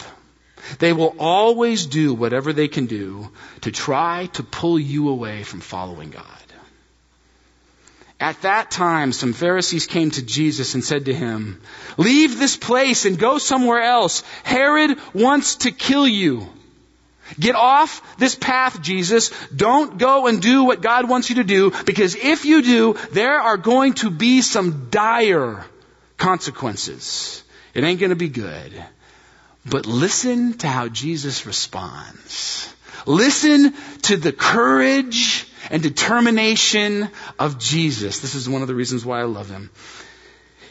They 0.79 0.93
will 0.93 1.15
always 1.19 1.85
do 1.85 2.13
whatever 2.13 2.53
they 2.53 2.67
can 2.67 2.85
do 2.85 3.29
to 3.61 3.71
try 3.71 4.27
to 4.33 4.43
pull 4.43 4.79
you 4.79 5.09
away 5.09 5.43
from 5.43 5.59
following 5.59 6.09
God. 6.09 6.42
At 8.23 8.43
that 8.43 8.71
time, 8.71 9.11
some 9.11 9.33
Pharisees 9.33 9.85
came 9.85 10.09
to 10.11 10.21
Jesus 10.21 10.75
and 10.75 10.81
said 10.83 11.05
to 11.05 11.13
him, 11.13 11.59
Leave 11.97 12.39
this 12.39 12.55
place 12.55 13.03
and 13.03 13.19
go 13.19 13.37
somewhere 13.37 13.81
else. 13.81 14.23
Herod 14.43 14.97
wants 15.13 15.57
to 15.57 15.71
kill 15.71 16.07
you. 16.07 16.47
Get 17.37 17.55
off 17.55 18.01
this 18.17 18.33
path, 18.33 18.81
Jesus. 18.81 19.29
Don't 19.53 19.97
go 19.97 20.27
and 20.27 20.41
do 20.41 20.63
what 20.63 20.81
God 20.81 21.09
wants 21.09 21.29
you 21.29 21.35
to 21.35 21.43
do, 21.43 21.73
because 21.85 22.15
if 22.15 22.45
you 22.45 22.61
do, 22.61 22.95
there 23.11 23.41
are 23.41 23.57
going 23.57 23.91
to 23.95 24.09
be 24.09 24.41
some 24.41 24.87
dire 24.89 25.65
consequences. 26.15 27.43
It 27.73 27.83
ain't 27.83 27.99
going 27.99 28.11
to 28.11 28.15
be 28.15 28.29
good. 28.29 28.71
But 29.65 29.85
listen 29.85 30.53
to 30.59 30.69
how 30.69 30.87
Jesus 30.87 31.45
responds. 31.45 32.73
Listen 33.05 33.73
to 34.03 34.15
the 34.15 34.31
courage 34.31 35.45
and 35.69 35.81
determination 35.81 37.09
of 37.39 37.57
Jesus. 37.57 38.19
This 38.19 38.35
is 38.35 38.49
one 38.49 38.61
of 38.61 38.67
the 38.67 38.75
reasons 38.75 39.05
why 39.05 39.21
I 39.21 39.23
love 39.23 39.49
him. 39.49 39.69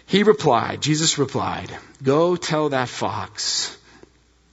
He 0.07 0.23
replied, 0.23 0.83
Jesus 0.83 1.19
replied, 1.19 1.71
Go 2.03 2.37
tell 2.37 2.71
that 2.71 2.89
fox, 2.89 3.77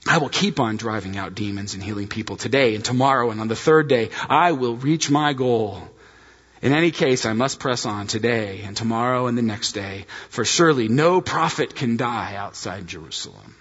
I 0.06 0.18
will 0.18 0.28
keep 0.28 0.58
on 0.58 0.76
driving 0.76 1.18
out 1.18 1.34
demons 1.34 1.74
and 1.74 1.82
healing 1.82 2.08
people 2.08 2.36
today 2.36 2.74
and 2.74 2.84
tomorrow 2.84 3.30
and 3.30 3.40
on 3.40 3.48
the 3.48 3.56
third 3.56 3.88
day 3.88 4.10
I 4.28 4.52
will 4.52 4.76
reach 4.76 5.10
my 5.10 5.32
goal. 5.34 5.82
In 6.62 6.72
any 6.72 6.90
case, 6.90 7.24
I 7.24 7.32
must 7.32 7.58
press 7.58 7.86
on 7.86 8.06
today 8.06 8.62
and 8.64 8.76
tomorrow 8.76 9.26
and 9.26 9.36
the 9.36 9.42
next 9.42 9.72
day, 9.72 10.04
for 10.28 10.44
surely 10.44 10.88
no 10.88 11.20
prophet 11.20 11.74
can 11.74 11.96
die 11.96 12.34
outside 12.36 12.86
Jerusalem. 12.86 13.54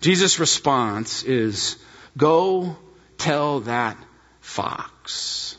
Jesus' 0.00 0.38
response 0.38 1.24
is, 1.24 1.76
Go 2.16 2.76
tell 3.18 3.60
that 3.60 3.96
fox. 4.46 5.56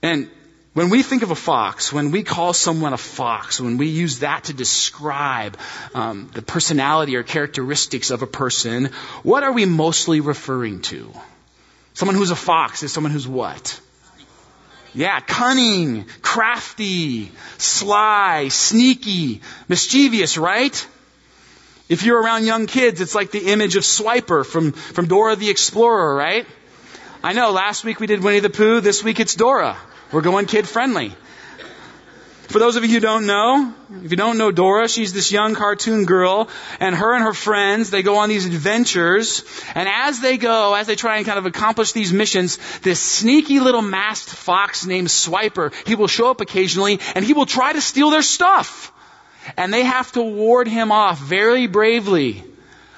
And 0.00 0.30
when 0.74 0.90
we 0.90 1.02
think 1.02 1.22
of 1.22 1.30
a 1.30 1.34
fox, 1.34 1.92
when 1.92 2.12
we 2.12 2.22
call 2.22 2.52
someone 2.52 2.92
a 2.92 2.98
fox, 2.98 3.60
when 3.60 3.78
we 3.78 3.88
use 3.88 4.20
that 4.20 4.44
to 4.44 4.52
describe 4.52 5.58
um, 5.94 6.30
the 6.32 6.40
personality 6.40 7.16
or 7.16 7.24
characteristics 7.24 8.10
of 8.10 8.22
a 8.22 8.26
person, 8.26 8.86
what 9.22 9.42
are 9.42 9.52
we 9.52 9.64
mostly 9.64 10.20
referring 10.20 10.82
to? 10.82 11.12
Someone 11.94 12.14
who's 12.14 12.30
a 12.30 12.36
fox 12.36 12.82
is 12.82 12.92
someone 12.92 13.12
who's 13.12 13.26
what? 13.26 13.80
Yeah, 14.94 15.20
cunning, 15.20 16.06
crafty, 16.22 17.32
sly, 17.58 18.48
sneaky, 18.48 19.42
mischievous, 19.68 20.38
right? 20.38 20.86
If 21.88 22.04
you're 22.04 22.22
around 22.22 22.44
young 22.44 22.66
kids, 22.66 23.00
it's 23.00 23.14
like 23.14 23.30
the 23.30 23.52
image 23.52 23.76
of 23.76 23.82
Swiper 23.82 24.44
from, 24.44 24.72
from 24.72 25.06
Dora 25.06 25.36
the 25.36 25.50
Explorer, 25.50 26.14
right? 26.14 26.46
I 27.26 27.32
know, 27.32 27.50
last 27.50 27.82
week 27.82 27.98
we 27.98 28.06
did 28.06 28.22
Winnie 28.22 28.38
the 28.38 28.50
Pooh, 28.50 28.80
this 28.80 29.02
week 29.02 29.18
it's 29.18 29.34
Dora. 29.34 29.76
We're 30.12 30.20
going 30.20 30.46
kid 30.46 30.68
friendly. 30.68 31.12
For 32.46 32.60
those 32.60 32.76
of 32.76 32.84
you 32.84 32.90
who 32.90 33.00
don't 33.00 33.26
know, 33.26 33.74
if 34.04 34.12
you 34.12 34.16
don't 34.16 34.38
know 34.38 34.52
Dora, 34.52 34.88
she's 34.88 35.12
this 35.12 35.32
young 35.32 35.56
cartoon 35.56 36.04
girl, 36.04 36.48
and 36.78 36.94
her 36.94 37.14
and 37.14 37.24
her 37.24 37.34
friends, 37.34 37.90
they 37.90 38.04
go 38.04 38.18
on 38.18 38.28
these 38.28 38.46
adventures, 38.46 39.42
and 39.74 39.88
as 39.88 40.20
they 40.20 40.36
go, 40.36 40.74
as 40.74 40.86
they 40.86 40.94
try 40.94 41.16
and 41.16 41.26
kind 41.26 41.40
of 41.40 41.46
accomplish 41.46 41.90
these 41.90 42.12
missions, 42.12 42.60
this 42.82 43.00
sneaky 43.00 43.58
little 43.58 43.82
masked 43.82 44.30
fox 44.30 44.86
named 44.86 45.08
Swiper, 45.08 45.74
he 45.84 45.96
will 45.96 46.06
show 46.06 46.30
up 46.30 46.40
occasionally, 46.40 47.00
and 47.16 47.24
he 47.24 47.32
will 47.32 47.44
try 47.44 47.72
to 47.72 47.80
steal 47.80 48.10
their 48.10 48.22
stuff. 48.22 48.92
And 49.56 49.74
they 49.74 49.82
have 49.82 50.12
to 50.12 50.22
ward 50.22 50.68
him 50.68 50.92
off 50.92 51.18
very 51.18 51.66
bravely, 51.66 52.44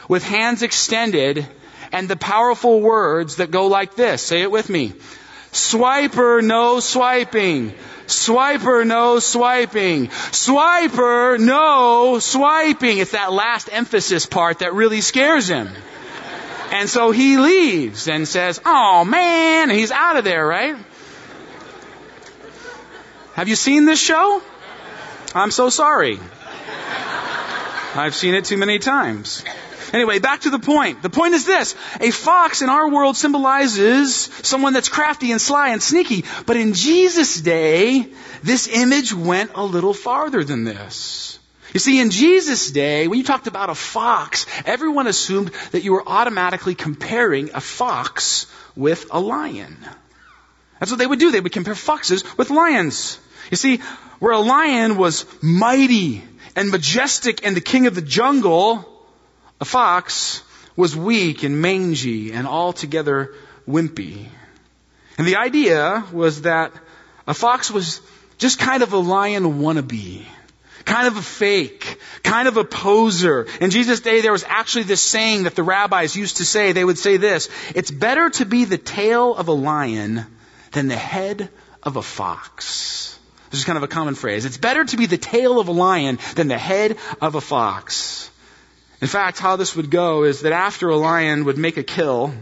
with 0.06 0.22
hands 0.22 0.62
extended, 0.62 1.48
and 1.92 2.08
the 2.08 2.16
powerful 2.16 2.80
words 2.80 3.36
that 3.36 3.50
go 3.50 3.66
like 3.66 3.94
this. 3.94 4.22
Say 4.22 4.42
it 4.42 4.50
with 4.50 4.68
me. 4.68 4.92
Swiper, 5.52 6.42
no 6.42 6.80
swiping. 6.80 7.72
Swiper, 8.06 8.86
no 8.86 9.18
swiping. 9.18 10.08
Swiper, 10.08 11.38
no 11.38 12.18
swiping. 12.18 12.98
It's 12.98 13.12
that 13.12 13.32
last 13.32 13.68
emphasis 13.72 14.26
part 14.26 14.60
that 14.60 14.74
really 14.74 15.00
scares 15.00 15.48
him. 15.48 15.68
And 16.70 16.88
so 16.88 17.10
he 17.10 17.38
leaves 17.38 18.08
and 18.08 18.28
says, 18.28 18.60
Oh 18.64 19.04
man, 19.04 19.70
and 19.70 19.78
he's 19.78 19.90
out 19.90 20.16
of 20.16 20.24
there, 20.24 20.46
right? 20.46 20.76
Have 23.34 23.48
you 23.48 23.56
seen 23.56 23.84
this 23.84 24.00
show? 24.00 24.42
I'm 25.34 25.50
so 25.50 25.70
sorry. 25.70 26.18
I've 27.94 28.14
seen 28.14 28.34
it 28.34 28.44
too 28.44 28.56
many 28.56 28.78
times. 28.78 29.44
Anyway, 29.92 30.18
back 30.18 30.40
to 30.40 30.50
the 30.50 30.58
point. 30.58 31.02
The 31.02 31.10
point 31.10 31.34
is 31.34 31.46
this. 31.46 31.74
A 32.00 32.10
fox 32.10 32.62
in 32.62 32.68
our 32.68 32.90
world 32.90 33.16
symbolizes 33.16 34.14
someone 34.42 34.72
that's 34.72 34.88
crafty 34.88 35.32
and 35.32 35.40
sly 35.40 35.70
and 35.70 35.82
sneaky. 35.82 36.24
But 36.46 36.56
in 36.56 36.74
Jesus' 36.74 37.40
day, 37.40 38.08
this 38.42 38.68
image 38.68 39.14
went 39.14 39.52
a 39.54 39.64
little 39.64 39.94
farther 39.94 40.44
than 40.44 40.64
this. 40.64 41.38
You 41.74 41.80
see, 41.80 42.00
in 42.00 42.10
Jesus' 42.10 42.70
day, 42.70 43.08
when 43.08 43.18
you 43.18 43.24
talked 43.24 43.46
about 43.46 43.70
a 43.70 43.74
fox, 43.74 44.46
everyone 44.64 45.06
assumed 45.06 45.52
that 45.72 45.84
you 45.84 45.92
were 45.92 46.06
automatically 46.06 46.74
comparing 46.74 47.50
a 47.54 47.60
fox 47.60 48.46
with 48.74 49.06
a 49.10 49.20
lion. 49.20 49.76
That's 50.78 50.90
what 50.90 50.98
they 50.98 51.06
would 51.06 51.18
do. 51.18 51.30
They 51.30 51.40
would 51.40 51.52
compare 51.52 51.74
foxes 51.74 52.24
with 52.38 52.50
lions. 52.50 53.18
You 53.50 53.56
see, 53.56 53.78
where 54.18 54.32
a 54.32 54.40
lion 54.40 54.96
was 54.96 55.26
mighty 55.42 56.22
and 56.56 56.70
majestic 56.70 57.44
and 57.46 57.56
the 57.56 57.60
king 57.60 57.86
of 57.86 57.94
the 57.94 58.02
jungle, 58.02 58.97
a 59.60 59.64
fox 59.64 60.42
was 60.76 60.96
weak 60.96 61.42
and 61.42 61.60
mangy 61.60 62.32
and 62.32 62.46
altogether 62.46 63.34
wimpy. 63.68 64.26
And 65.18 65.26
the 65.26 65.36
idea 65.36 66.04
was 66.12 66.42
that 66.42 66.72
a 67.26 67.34
fox 67.34 67.70
was 67.70 68.00
just 68.38 68.58
kind 68.58 68.82
of 68.82 68.92
a 68.92 68.98
lion 68.98 69.60
wannabe. 69.60 70.24
Kind 70.84 71.06
of 71.06 71.18
a 71.18 71.22
fake, 71.22 72.00
kind 72.22 72.48
of 72.48 72.56
a 72.56 72.64
poser. 72.64 73.46
In 73.60 73.70
Jesus' 73.70 74.00
day, 74.00 74.22
there 74.22 74.32
was 74.32 74.44
actually 74.44 74.84
this 74.84 75.02
saying 75.02 75.42
that 75.42 75.54
the 75.54 75.62
rabbis 75.62 76.16
used 76.16 76.38
to 76.38 76.46
say. 76.46 76.72
They 76.72 76.84
would 76.84 76.96
say 76.96 77.18
this, 77.18 77.50
it's 77.74 77.90
better 77.90 78.30
to 78.30 78.46
be 78.46 78.64
the 78.64 78.78
tail 78.78 79.34
of 79.34 79.48
a 79.48 79.52
lion 79.52 80.24
than 80.72 80.88
the 80.88 80.96
head 80.96 81.50
of 81.82 81.96
a 81.96 82.02
fox. 82.02 83.18
This 83.50 83.60
is 83.60 83.66
kind 83.66 83.76
of 83.76 83.82
a 83.82 83.88
common 83.88 84.14
phrase. 84.14 84.46
It's 84.46 84.56
better 84.56 84.84
to 84.84 84.96
be 84.96 85.04
the 85.04 85.18
tail 85.18 85.60
of 85.60 85.68
a 85.68 85.72
lion 85.72 86.18
than 86.36 86.48
the 86.48 86.56
head 86.56 86.96
of 87.20 87.34
a 87.34 87.40
fox. 87.40 88.30
In 89.00 89.06
fact, 89.06 89.38
how 89.38 89.56
this 89.56 89.76
would 89.76 89.90
go 89.90 90.24
is 90.24 90.40
that 90.40 90.52
after 90.52 90.88
a 90.88 90.96
lion 90.96 91.44
would 91.44 91.58
make 91.58 91.76
a 91.76 91.84
kill, 91.84 92.34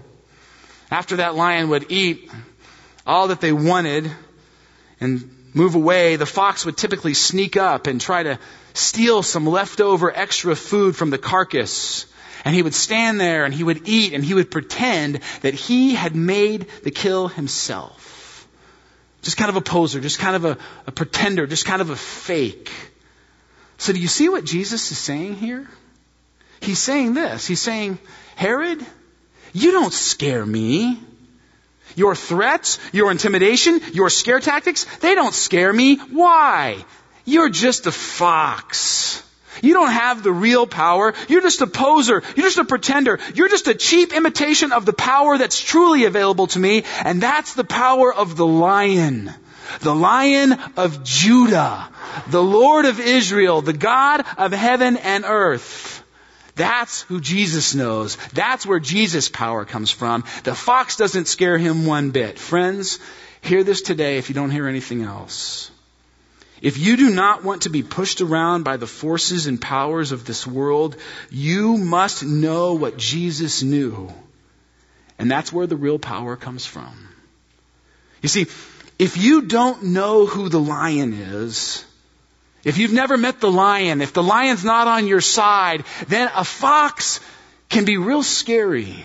after 0.90 1.16
that 1.16 1.34
lion 1.34 1.68
would 1.68 1.90
eat 1.90 2.30
all 3.06 3.28
that 3.28 3.40
they 3.40 3.52
wanted 3.52 4.10
and 5.00 5.30
move 5.52 5.74
away, 5.74 6.16
the 6.16 6.26
fox 6.26 6.64
would 6.64 6.76
typically 6.76 7.12
sneak 7.14 7.56
up 7.56 7.86
and 7.86 8.00
try 8.00 8.22
to 8.22 8.38
steal 8.72 9.22
some 9.22 9.46
leftover 9.46 10.14
extra 10.14 10.56
food 10.56 10.96
from 10.96 11.10
the 11.10 11.18
carcass. 11.18 12.06
And 12.44 12.54
he 12.54 12.62
would 12.62 12.74
stand 12.74 13.20
there 13.20 13.44
and 13.44 13.52
he 13.52 13.64
would 13.64 13.88
eat 13.88 14.12
and 14.12 14.24
he 14.24 14.32
would 14.32 14.50
pretend 14.50 15.20
that 15.42 15.54
he 15.54 15.94
had 15.94 16.14
made 16.14 16.68
the 16.84 16.90
kill 16.90 17.28
himself. 17.28 18.48
Just 19.22 19.36
kind 19.36 19.50
of 19.50 19.56
a 19.56 19.60
poser, 19.60 20.00
just 20.00 20.20
kind 20.20 20.36
of 20.36 20.44
a, 20.44 20.58
a 20.86 20.92
pretender, 20.92 21.46
just 21.46 21.66
kind 21.66 21.82
of 21.82 21.90
a 21.90 21.96
fake. 21.96 22.70
So 23.78 23.92
do 23.92 24.00
you 24.00 24.08
see 24.08 24.28
what 24.28 24.44
Jesus 24.44 24.90
is 24.92 24.98
saying 24.98 25.34
here? 25.34 25.68
He's 26.60 26.78
saying 26.78 27.14
this. 27.14 27.46
He's 27.46 27.60
saying, 27.60 27.98
Herod, 28.34 28.84
you 29.52 29.72
don't 29.72 29.92
scare 29.92 30.44
me. 30.44 31.00
Your 31.94 32.14
threats, 32.14 32.78
your 32.92 33.10
intimidation, 33.10 33.80
your 33.92 34.10
scare 34.10 34.40
tactics, 34.40 34.84
they 34.98 35.14
don't 35.14 35.34
scare 35.34 35.72
me. 35.72 35.96
Why? 35.96 36.84
You're 37.24 37.48
just 37.48 37.86
a 37.86 37.92
fox. 37.92 39.22
You 39.62 39.72
don't 39.72 39.90
have 39.90 40.22
the 40.22 40.32
real 40.32 40.66
power. 40.66 41.14
You're 41.28 41.40
just 41.40 41.62
a 41.62 41.66
poser. 41.66 42.22
You're 42.36 42.46
just 42.46 42.58
a 42.58 42.64
pretender. 42.64 43.18
You're 43.34 43.48
just 43.48 43.68
a 43.68 43.74
cheap 43.74 44.12
imitation 44.12 44.72
of 44.72 44.84
the 44.84 44.92
power 44.92 45.38
that's 45.38 45.60
truly 45.60 46.04
available 46.04 46.46
to 46.48 46.58
me, 46.58 46.84
and 47.04 47.22
that's 47.22 47.54
the 47.54 47.64
power 47.64 48.12
of 48.12 48.36
the 48.36 48.46
lion. 48.46 49.32
The 49.80 49.94
lion 49.94 50.52
of 50.76 51.02
Judah. 51.02 51.88
The 52.28 52.42
Lord 52.42 52.84
of 52.84 53.00
Israel. 53.00 53.62
The 53.62 53.72
God 53.72 54.24
of 54.36 54.52
heaven 54.52 54.96
and 54.96 55.24
earth. 55.26 55.95
That's 56.56 57.02
who 57.02 57.20
Jesus 57.20 57.74
knows. 57.74 58.16
That's 58.32 58.66
where 58.66 58.80
Jesus' 58.80 59.28
power 59.28 59.64
comes 59.64 59.90
from. 59.90 60.24
The 60.44 60.54
fox 60.54 60.96
doesn't 60.96 61.28
scare 61.28 61.58
him 61.58 61.86
one 61.86 62.10
bit. 62.10 62.38
Friends, 62.38 62.98
hear 63.42 63.62
this 63.62 63.82
today 63.82 64.16
if 64.16 64.30
you 64.30 64.34
don't 64.34 64.50
hear 64.50 64.66
anything 64.66 65.02
else. 65.02 65.70
If 66.62 66.78
you 66.78 66.96
do 66.96 67.10
not 67.10 67.44
want 67.44 67.62
to 67.62 67.68
be 67.68 67.82
pushed 67.82 68.22
around 68.22 68.62
by 68.62 68.78
the 68.78 68.86
forces 68.86 69.46
and 69.46 69.60
powers 69.60 70.12
of 70.12 70.24
this 70.24 70.46
world, 70.46 70.96
you 71.30 71.76
must 71.76 72.24
know 72.24 72.74
what 72.74 72.96
Jesus 72.96 73.62
knew. 73.62 74.10
And 75.18 75.30
that's 75.30 75.52
where 75.52 75.66
the 75.66 75.76
real 75.76 75.98
power 75.98 76.36
comes 76.36 76.64
from. 76.64 77.08
You 78.22 78.30
see, 78.30 78.46
if 78.98 79.18
you 79.18 79.42
don't 79.42 79.82
know 79.82 80.24
who 80.24 80.48
the 80.48 80.60
lion 80.60 81.12
is, 81.12 81.84
if 82.66 82.78
you've 82.78 82.92
never 82.92 83.16
met 83.16 83.38
the 83.38 83.50
lion, 83.50 84.02
if 84.02 84.12
the 84.12 84.24
lion's 84.24 84.64
not 84.64 84.88
on 84.88 85.06
your 85.06 85.20
side, 85.20 85.84
then 86.08 86.28
a 86.34 86.42
fox 86.42 87.20
can 87.68 87.84
be 87.84 87.96
real 87.96 88.24
scary. 88.24 89.04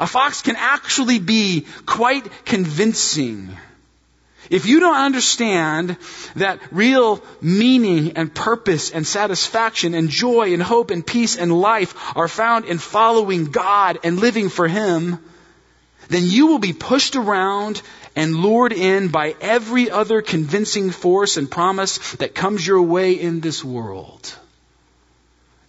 A 0.00 0.06
fox 0.08 0.42
can 0.42 0.56
actually 0.56 1.20
be 1.20 1.64
quite 1.86 2.44
convincing. 2.44 3.56
If 4.50 4.66
you 4.66 4.80
don't 4.80 4.96
understand 4.96 5.96
that 6.34 6.58
real 6.72 7.22
meaning 7.40 8.16
and 8.16 8.34
purpose 8.34 8.90
and 8.90 9.06
satisfaction 9.06 9.94
and 9.94 10.08
joy 10.08 10.52
and 10.52 10.60
hope 10.60 10.90
and 10.90 11.06
peace 11.06 11.36
and 11.36 11.60
life 11.60 11.94
are 12.16 12.26
found 12.26 12.64
in 12.64 12.78
following 12.78 13.44
God 13.44 14.00
and 14.02 14.18
living 14.18 14.48
for 14.48 14.66
Him, 14.66 15.20
then 16.08 16.24
you 16.24 16.48
will 16.48 16.58
be 16.58 16.72
pushed 16.72 17.14
around 17.14 17.80
and 18.14 18.34
lured 18.36 18.72
in 18.72 19.08
by 19.08 19.34
every 19.40 19.90
other 19.90 20.22
convincing 20.22 20.90
force 20.90 21.36
and 21.36 21.50
promise 21.50 22.12
that 22.16 22.34
comes 22.34 22.66
your 22.66 22.82
way 22.82 23.12
in 23.12 23.40
this 23.40 23.64
world. 23.64 24.34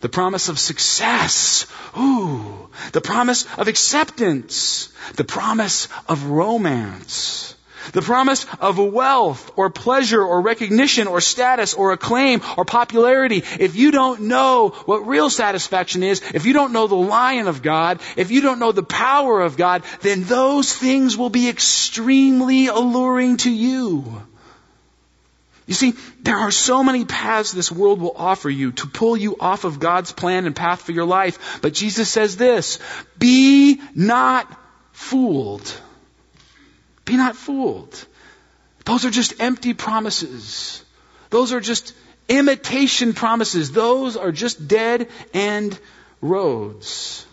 The 0.01 0.09
promise 0.09 0.49
of 0.49 0.59
success. 0.59 1.65
Ooh. 1.97 2.69
The 2.91 2.99
promise 2.99 3.45
of 3.57 3.69
acceptance. 3.69 4.89
The 5.15 5.23
promise 5.23 5.87
of 6.09 6.25
romance. 6.25 7.52
The 7.91 8.01
promise 8.01 8.45
of 8.59 8.77
wealth 8.77 9.51
or 9.55 9.69
pleasure 9.69 10.21
or 10.21 10.41
recognition 10.41 11.07
or 11.07 11.21
status 11.21 11.73
or 11.73 11.91
acclaim 11.91 12.41
or 12.57 12.65
popularity. 12.65 13.43
If 13.59 13.75
you 13.75 13.91
don't 13.91 14.21
know 14.21 14.69
what 14.85 15.07
real 15.07 15.29
satisfaction 15.29 16.03
is, 16.03 16.21
if 16.33 16.45
you 16.45 16.53
don't 16.53 16.73
know 16.73 16.87
the 16.87 16.95
lion 16.95 17.47
of 17.47 17.61
God, 17.61 17.99
if 18.15 18.31
you 18.31 18.41
don't 18.41 18.59
know 18.59 18.71
the 18.71 18.83
power 18.83 19.41
of 19.41 19.57
God, 19.57 19.83
then 20.01 20.23
those 20.23 20.73
things 20.73 21.17
will 21.17 21.29
be 21.29 21.49
extremely 21.49 22.67
alluring 22.67 23.37
to 23.37 23.51
you. 23.51 24.23
You 25.65 25.73
see, 25.73 25.93
there 26.21 26.37
are 26.37 26.51
so 26.51 26.83
many 26.83 27.05
paths 27.05 27.53
this 27.53 27.71
world 27.71 28.01
will 28.01 28.15
offer 28.17 28.49
you 28.49 28.73
to 28.73 28.87
pull 28.87 29.15
you 29.15 29.37
off 29.39 29.63
of 29.63 29.79
God's 29.79 30.11
plan 30.11 30.45
and 30.45 30.55
path 30.55 30.81
for 30.81 30.91
your 30.91 31.05
life. 31.05 31.59
But 31.61 31.73
Jesus 31.73 32.09
says 32.09 32.35
this, 32.35 32.79
be 33.17 33.81
not 33.95 34.53
fooled. 34.91 35.73
Be 37.05 37.17
not 37.17 37.35
fooled. 37.35 38.05
Those 38.85 39.05
are 39.05 39.09
just 39.09 39.41
empty 39.41 39.73
promises. 39.73 40.83
Those 41.29 41.53
are 41.53 41.59
just 41.59 41.93
imitation 42.29 43.13
promises. 43.13 43.71
Those 43.71 44.17
are 44.17 44.31
just 44.31 44.67
dead 44.67 45.09
end 45.33 45.79
roads. 46.21 47.25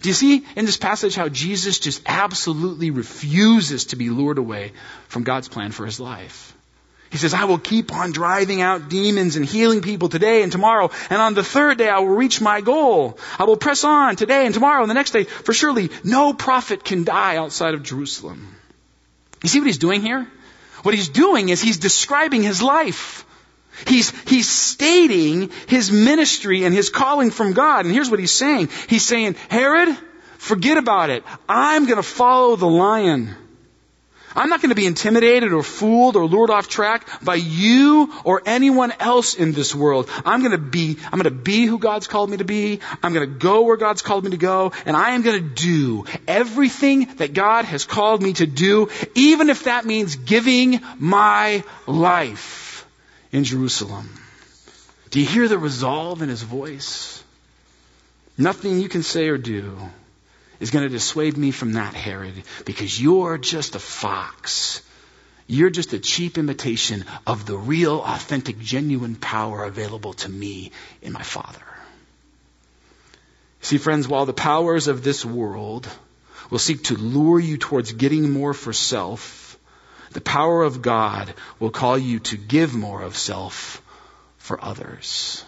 Do 0.00 0.10
you 0.10 0.14
see 0.14 0.44
in 0.54 0.66
this 0.66 0.76
passage 0.76 1.14
how 1.14 1.28
Jesus 1.28 1.78
just 1.78 2.02
absolutely 2.04 2.90
refuses 2.90 3.86
to 3.86 3.96
be 3.96 4.10
lured 4.10 4.38
away 4.38 4.72
from 5.08 5.22
God's 5.22 5.48
plan 5.48 5.72
for 5.72 5.86
his 5.86 5.98
life? 5.98 6.54
He 7.10 7.18
says, 7.18 7.32
I 7.32 7.44
will 7.44 7.58
keep 7.58 7.92
on 7.92 8.10
driving 8.10 8.60
out 8.60 8.88
demons 8.88 9.36
and 9.36 9.44
healing 9.44 9.82
people 9.82 10.08
today 10.08 10.42
and 10.42 10.50
tomorrow, 10.50 10.90
and 11.10 11.22
on 11.22 11.34
the 11.34 11.44
third 11.44 11.78
day 11.78 11.88
I 11.88 12.00
will 12.00 12.08
reach 12.08 12.40
my 12.40 12.60
goal. 12.60 13.18
I 13.38 13.44
will 13.44 13.56
press 13.56 13.84
on 13.84 14.16
today 14.16 14.44
and 14.46 14.52
tomorrow 14.52 14.82
and 14.82 14.90
the 14.90 14.94
next 14.94 15.12
day, 15.12 15.24
for 15.24 15.54
surely 15.54 15.90
no 16.02 16.34
prophet 16.34 16.84
can 16.84 17.04
die 17.04 17.36
outside 17.36 17.74
of 17.74 17.82
Jerusalem. 17.82 18.53
You 19.44 19.48
see 19.50 19.60
what 19.60 19.66
he's 19.66 19.78
doing 19.78 20.00
here? 20.00 20.26
What 20.82 20.94
he's 20.94 21.10
doing 21.10 21.50
is 21.50 21.60
he's 21.60 21.76
describing 21.76 22.42
his 22.42 22.62
life. 22.62 23.26
He's, 23.86 24.10
he's 24.26 24.48
stating 24.48 25.50
his 25.68 25.92
ministry 25.92 26.64
and 26.64 26.74
his 26.74 26.88
calling 26.88 27.30
from 27.30 27.52
God. 27.52 27.84
And 27.84 27.94
here's 27.94 28.10
what 28.10 28.20
he's 28.20 28.32
saying. 28.32 28.70
He's 28.88 29.04
saying, 29.04 29.36
Herod, 29.50 29.94
forget 30.38 30.78
about 30.78 31.10
it. 31.10 31.24
I'm 31.46 31.84
going 31.84 31.98
to 31.98 32.02
follow 32.02 32.56
the 32.56 32.66
lion. 32.66 33.36
I'm 34.34 34.48
not 34.48 34.60
going 34.60 34.70
to 34.70 34.74
be 34.74 34.86
intimidated 34.86 35.52
or 35.52 35.62
fooled 35.62 36.16
or 36.16 36.26
lured 36.26 36.50
off 36.50 36.68
track 36.68 37.06
by 37.22 37.36
you 37.36 38.12
or 38.24 38.42
anyone 38.44 38.92
else 38.98 39.34
in 39.34 39.52
this 39.52 39.74
world. 39.74 40.10
I'm 40.24 40.40
going 40.40 40.52
to 40.52 40.58
be, 40.58 40.98
I'm 41.04 41.20
going 41.20 41.24
to 41.24 41.30
be 41.30 41.66
who 41.66 41.78
God's 41.78 42.06
called 42.06 42.30
me 42.30 42.38
to 42.38 42.44
be. 42.44 42.80
I'm 43.02 43.12
going 43.12 43.28
to 43.28 43.38
go 43.38 43.62
where 43.62 43.76
God's 43.76 44.02
called 44.02 44.24
me 44.24 44.30
to 44.30 44.36
go. 44.36 44.72
And 44.86 44.96
I 44.96 45.10
am 45.10 45.22
going 45.22 45.40
to 45.40 45.48
do 45.48 46.04
everything 46.26 47.06
that 47.16 47.32
God 47.32 47.64
has 47.64 47.84
called 47.84 48.22
me 48.22 48.32
to 48.34 48.46
do, 48.46 48.88
even 49.14 49.50
if 49.50 49.64
that 49.64 49.84
means 49.84 50.16
giving 50.16 50.80
my 50.98 51.62
life 51.86 52.86
in 53.30 53.44
Jerusalem. 53.44 54.08
Do 55.10 55.20
you 55.20 55.26
hear 55.26 55.46
the 55.46 55.58
resolve 55.58 56.22
in 56.22 56.28
his 56.28 56.42
voice? 56.42 57.22
Nothing 58.36 58.80
you 58.80 58.88
can 58.88 59.04
say 59.04 59.28
or 59.28 59.38
do 59.38 59.76
is 60.64 60.70
going 60.70 60.84
to 60.84 60.88
dissuade 60.88 61.36
me 61.36 61.50
from 61.50 61.74
that, 61.74 61.92
Herod, 61.92 62.42
because 62.64 62.98
you're 62.98 63.36
just 63.36 63.74
a 63.74 63.78
fox. 63.78 64.80
You're 65.46 65.68
just 65.68 65.92
a 65.92 65.98
cheap 65.98 66.38
imitation 66.38 67.04
of 67.26 67.44
the 67.44 67.58
real, 67.58 68.00
authentic, 68.00 68.58
genuine 68.58 69.14
power 69.14 69.64
available 69.64 70.14
to 70.14 70.30
me 70.30 70.72
in 71.02 71.12
my 71.12 71.22
Father. 71.22 71.60
See, 73.60 73.76
friends, 73.76 74.08
while 74.08 74.24
the 74.24 74.32
powers 74.32 74.88
of 74.88 75.04
this 75.04 75.22
world 75.22 75.86
will 76.48 76.58
seek 76.58 76.84
to 76.84 76.96
lure 76.96 77.38
you 77.38 77.58
towards 77.58 77.92
getting 77.92 78.30
more 78.30 78.54
for 78.54 78.72
self, 78.72 79.58
the 80.12 80.22
power 80.22 80.62
of 80.62 80.80
God 80.80 81.34
will 81.60 81.72
call 81.72 81.98
you 81.98 82.20
to 82.20 82.38
give 82.38 82.74
more 82.74 83.02
of 83.02 83.18
self 83.18 83.82
for 84.38 84.64
others. 84.64 85.44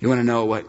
You 0.00 0.10
want 0.10 0.20
to 0.20 0.24
know 0.26 0.44
what 0.44 0.66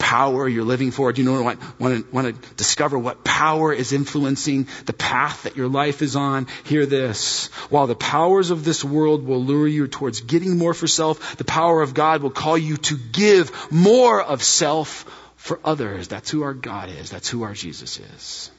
power 0.00 0.48
you're 0.48 0.64
living 0.64 0.90
for? 0.90 1.12
Do 1.12 1.22
you 1.22 1.30
know 1.30 1.40
what, 1.42 1.58
want 1.78 2.04
to, 2.04 2.12
want 2.12 2.26
to 2.42 2.54
discover 2.54 2.98
what 2.98 3.22
power 3.22 3.72
is 3.72 3.92
influencing 3.92 4.66
the 4.86 4.92
path 4.92 5.44
that 5.44 5.56
your 5.56 5.68
life 5.68 6.02
is 6.02 6.16
on? 6.16 6.48
Hear 6.64 6.86
this. 6.86 7.46
While 7.68 7.86
the 7.86 7.94
powers 7.94 8.50
of 8.50 8.64
this 8.64 8.82
world 8.82 9.24
will 9.24 9.44
lure 9.44 9.68
you 9.68 9.86
towards 9.86 10.22
getting 10.22 10.58
more 10.58 10.74
for 10.74 10.88
self, 10.88 11.36
the 11.36 11.44
power 11.44 11.82
of 11.82 11.94
God 11.94 12.22
will 12.22 12.30
call 12.30 12.58
you 12.58 12.76
to 12.78 12.96
give 12.96 13.70
more 13.70 14.20
of 14.20 14.42
self 14.42 15.04
for 15.36 15.60
others. 15.64 16.08
That's 16.08 16.30
who 16.30 16.42
our 16.42 16.54
God 16.54 16.88
is. 16.88 17.10
That's 17.10 17.28
who 17.28 17.44
our 17.44 17.54
Jesus 17.54 18.00
is. 18.00 18.50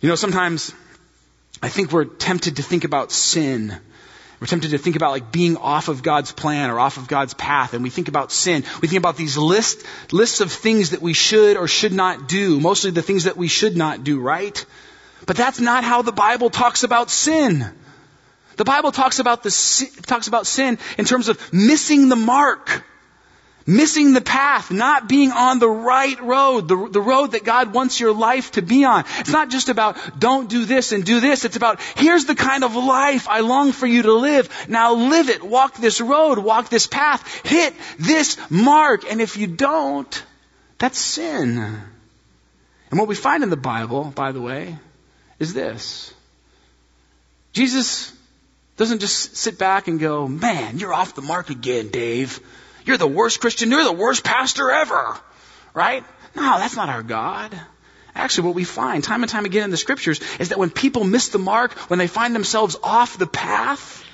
You 0.00 0.08
know, 0.08 0.16
sometimes 0.16 0.74
I 1.62 1.68
think 1.68 1.92
we're 1.92 2.04
tempted 2.04 2.56
to 2.56 2.62
think 2.62 2.84
about 2.84 3.12
sin 3.12 3.78
we're 4.42 4.46
tempted 4.46 4.72
to 4.72 4.78
think 4.78 4.96
about 4.96 5.12
like 5.12 5.30
being 5.30 5.56
off 5.56 5.86
of 5.86 6.02
God's 6.02 6.32
plan 6.32 6.70
or 6.70 6.80
off 6.80 6.96
of 6.96 7.06
God's 7.06 7.32
path, 7.32 7.74
and 7.74 7.84
we 7.84 7.90
think 7.90 8.08
about 8.08 8.32
sin. 8.32 8.64
We 8.80 8.88
think 8.88 8.98
about 8.98 9.16
these 9.16 9.36
list, 9.36 9.86
lists 10.10 10.40
of 10.40 10.50
things 10.50 10.90
that 10.90 11.00
we 11.00 11.12
should 11.12 11.56
or 11.56 11.68
should 11.68 11.92
not 11.92 12.26
do, 12.26 12.58
mostly 12.58 12.90
the 12.90 13.02
things 13.02 13.22
that 13.22 13.36
we 13.36 13.46
should 13.46 13.76
not 13.76 14.02
do, 14.02 14.18
right? 14.18 14.66
But 15.26 15.36
that's 15.36 15.60
not 15.60 15.84
how 15.84 16.02
the 16.02 16.10
Bible 16.10 16.50
talks 16.50 16.82
about 16.82 17.08
sin. 17.08 17.72
The 18.56 18.64
Bible 18.64 18.90
talks 18.90 19.20
about 19.20 19.44
the 19.44 20.02
talks 20.08 20.26
about 20.26 20.48
sin 20.48 20.76
in 20.98 21.04
terms 21.04 21.28
of 21.28 21.52
missing 21.52 22.08
the 22.08 22.16
mark. 22.16 22.84
Missing 23.66 24.12
the 24.12 24.20
path, 24.20 24.70
not 24.70 25.08
being 25.08 25.30
on 25.30 25.58
the 25.58 25.68
right 25.68 26.20
road, 26.20 26.68
the, 26.68 26.88
the 26.90 27.00
road 27.00 27.32
that 27.32 27.44
God 27.44 27.72
wants 27.72 28.00
your 28.00 28.12
life 28.12 28.52
to 28.52 28.62
be 28.62 28.84
on. 28.84 29.04
It's 29.18 29.30
not 29.30 29.50
just 29.50 29.68
about 29.68 30.18
don't 30.18 30.48
do 30.48 30.64
this 30.64 30.92
and 30.92 31.04
do 31.04 31.20
this. 31.20 31.44
It's 31.44 31.56
about 31.56 31.80
here's 31.96 32.24
the 32.24 32.34
kind 32.34 32.64
of 32.64 32.74
life 32.74 33.28
I 33.28 33.40
long 33.40 33.72
for 33.72 33.86
you 33.86 34.02
to 34.02 34.12
live. 34.12 34.48
Now 34.68 34.94
live 34.94 35.28
it. 35.28 35.42
Walk 35.42 35.76
this 35.76 36.00
road. 36.00 36.38
Walk 36.38 36.70
this 36.70 36.86
path. 36.86 37.44
Hit 37.44 37.74
this 37.98 38.36
mark. 38.50 39.04
And 39.10 39.20
if 39.20 39.36
you 39.36 39.46
don't, 39.46 40.24
that's 40.78 40.98
sin. 40.98 41.58
And 42.90 42.98
what 42.98 43.08
we 43.08 43.14
find 43.14 43.42
in 43.42 43.50
the 43.50 43.56
Bible, 43.56 44.04
by 44.04 44.32
the 44.32 44.40
way, 44.40 44.76
is 45.38 45.54
this. 45.54 46.12
Jesus 47.52 48.12
doesn't 48.76 49.00
just 49.00 49.36
sit 49.36 49.58
back 49.58 49.86
and 49.86 50.00
go, 50.00 50.26
man, 50.26 50.78
you're 50.78 50.92
off 50.92 51.14
the 51.14 51.22
mark 51.22 51.50
again, 51.50 51.88
Dave. 51.88 52.40
You're 52.84 52.98
the 52.98 53.06
worst 53.06 53.40
Christian. 53.40 53.70
You're 53.70 53.84
the 53.84 53.92
worst 53.92 54.24
pastor 54.24 54.70
ever. 54.70 55.16
Right? 55.74 56.04
No, 56.34 56.58
that's 56.58 56.76
not 56.76 56.88
our 56.88 57.02
God. 57.02 57.58
Actually, 58.14 58.48
what 58.48 58.54
we 58.54 58.64
find 58.64 59.02
time 59.02 59.22
and 59.22 59.30
time 59.30 59.46
again 59.46 59.64
in 59.64 59.70
the 59.70 59.76
scriptures 59.76 60.20
is 60.38 60.50
that 60.50 60.58
when 60.58 60.70
people 60.70 61.04
miss 61.04 61.28
the 61.28 61.38
mark, 61.38 61.72
when 61.88 61.98
they 61.98 62.06
find 62.06 62.34
themselves 62.34 62.76
off 62.82 63.16
the 63.16 63.26
path, 63.26 64.04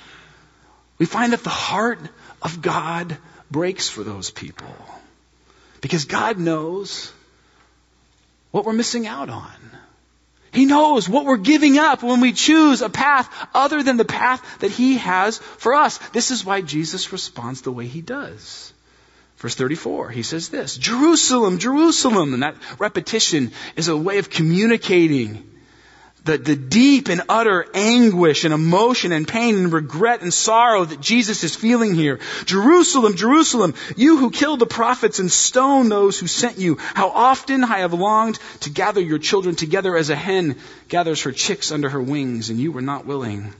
we 0.97 1.05
find 1.05 1.33
that 1.33 1.43
the 1.43 1.49
heart 1.49 1.99
of 2.41 2.61
God 2.61 3.17
breaks 3.51 3.89
for 3.89 4.03
those 4.03 4.31
people. 4.31 4.73
Because 5.81 6.05
God 6.05 6.37
knows 6.37 7.11
what 8.51 8.65
we're 8.65 8.73
missing 8.73 9.07
out 9.07 9.29
on. 9.29 9.51
He 10.51 10.65
knows 10.65 11.07
what 11.07 11.25
we're 11.25 11.37
giving 11.37 11.77
up 11.77 12.01
when 12.01 12.21
we 12.21 12.33
choose 12.33 12.81
a 12.81 12.89
path 12.89 13.29
other 13.53 13.83
than 13.83 13.97
the 13.97 14.05
path 14.05 14.59
that 14.59 14.71
He 14.71 14.97
has 14.97 15.37
for 15.37 15.73
us. 15.73 15.97
This 16.09 16.31
is 16.31 16.43
why 16.43 16.61
Jesus 16.61 17.11
responds 17.11 17.61
the 17.61 17.71
way 17.71 17.87
He 17.87 18.01
does. 18.01 18.73
Verse 19.37 19.55
34, 19.55 20.09
he 20.09 20.23
says 20.23 20.49
this, 20.49 20.75
Jerusalem, 20.75 21.59
Jerusalem. 21.59 22.33
And 22.33 22.43
that 22.43 22.55
repetition 22.77 23.53
is 23.77 23.87
a 23.87 23.95
way 23.95 24.17
of 24.17 24.29
communicating 24.29 25.49
the, 26.25 26.37
the 26.37 26.55
deep 26.55 27.09
and 27.09 27.21
utter 27.29 27.65
anguish 27.73 28.43
and 28.43 28.53
emotion 28.53 29.11
and 29.11 29.27
pain 29.27 29.55
and 29.55 29.73
regret 29.73 30.21
and 30.21 30.33
sorrow 30.33 30.85
that 30.85 31.01
Jesus 31.01 31.43
is 31.43 31.55
feeling 31.55 31.95
here. 31.95 32.19
Jerusalem, 32.45 33.15
Jerusalem, 33.15 33.73
you 33.95 34.17
who 34.17 34.29
killed 34.29 34.59
the 34.59 34.65
prophets 34.65 35.19
and 35.19 35.31
stoned 35.31 35.91
those 35.91 36.19
who 36.19 36.27
sent 36.27 36.57
you. 36.57 36.77
How 36.79 37.09
often 37.09 37.63
I 37.63 37.79
have 37.79 37.93
longed 37.93 38.39
to 38.61 38.69
gather 38.69 39.01
your 39.01 39.19
children 39.19 39.55
together 39.55 39.95
as 39.95 40.09
a 40.09 40.15
hen 40.15 40.57
gathers 40.87 41.23
her 41.23 41.31
chicks 41.31 41.71
under 41.71 41.89
her 41.89 42.01
wings, 42.01 42.49
and 42.49 42.59
you 42.59 42.71
were 42.71 42.81
not 42.81 43.05
willing. 43.05 43.53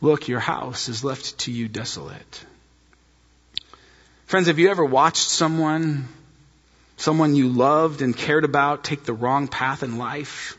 Look, 0.00 0.28
your 0.28 0.40
house 0.40 0.88
is 0.88 1.04
left 1.04 1.38
to 1.40 1.52
you 1.52 1.68
desolate. 1.68 2.44
Friends, 4.26 4.46
have 4.48 4.58
you 4.58 4.70
ever 4.70 4.84
watched 4.84 5.28
someone, 5.30 6.06
someone 6.98 7.34
you 7.34 7.48
loved 7.48 8.02
and 8.02 8.16
cared 8.16 8.44
about, 8.44 8.84
take 8.84 9.04
the 9.04 9.14
wrong 9.14 9.48
path 9.48 9.82
in 9.82 9.96
life? 9.96 10.57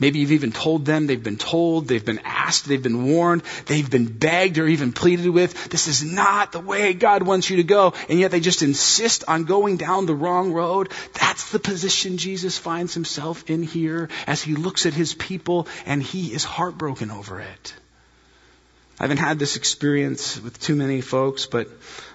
Maybe 0.00 0.20
you've 0.20 0.32
even 0.32 0.52
told 0.52 0.84
them, 0.84 1.06
they've 1.06 1.22
been 1.22 1.38
told, 1.38 1.88
they've 1.88 2.04
been 2.04 2.20
asked, 2.24 2.68
they've 2.68 2.82
been 2.82 3.04
warned, 3.04 3.42
they've 3.66 3.90
been 3.90 4.06
begged 4.06 4.58
or 4.58 4.68
even 4.68 4.92
pleaded 4.92 5.28
with. 5.28 5.70
This 5.70 5.88
is 5.88 6.04
not 6.04 6.52
the 6.52 6.60
way 6.60 6.94
God 6.94 7.24
wants 7.24 7.50
you 7.50 7.56
to 7.56 7.64
go. 7.64 7.94
And 8.08 8.20
yet 8.20 8.30
they 8.30 8.40
just 8.40 8.62
insist 8.62 9.24
on 9.26 9.44
going 9.44 9.76
down 9.76 10.06
the 10.06 10.14
wrong 10.14 10.52
road. 10.52 10.92
That's 11.14 11.50
the 11.50 11.58
position 11.58 12.16
Jesus 12.16 12.56
finds 12.56 12.94
himself 12.94 13.50
in 13.50 13.62
here 13.64 14.08
as 14.26 14.40
he 14.40 14.54
looks 14.54 14.86
at 14.86 14.94
his 14.94 15.14
people 15.14 15.66
and 15.84 16.00
he 16.00 16.32
is 16.32 16.44
heartbroken 16.44 17.10
over 17.10 17.40
it. 17.40 17.74
I 19.00 19.04
haven't 19.04 19.18
had 19.18 19.38
this 19.38 19.54
experience 19.54 20.40
with 20.40 20.58
too 20.58 20.74
many 20.74 21.00
folks, 21.02 21.46
but 21.46 21.68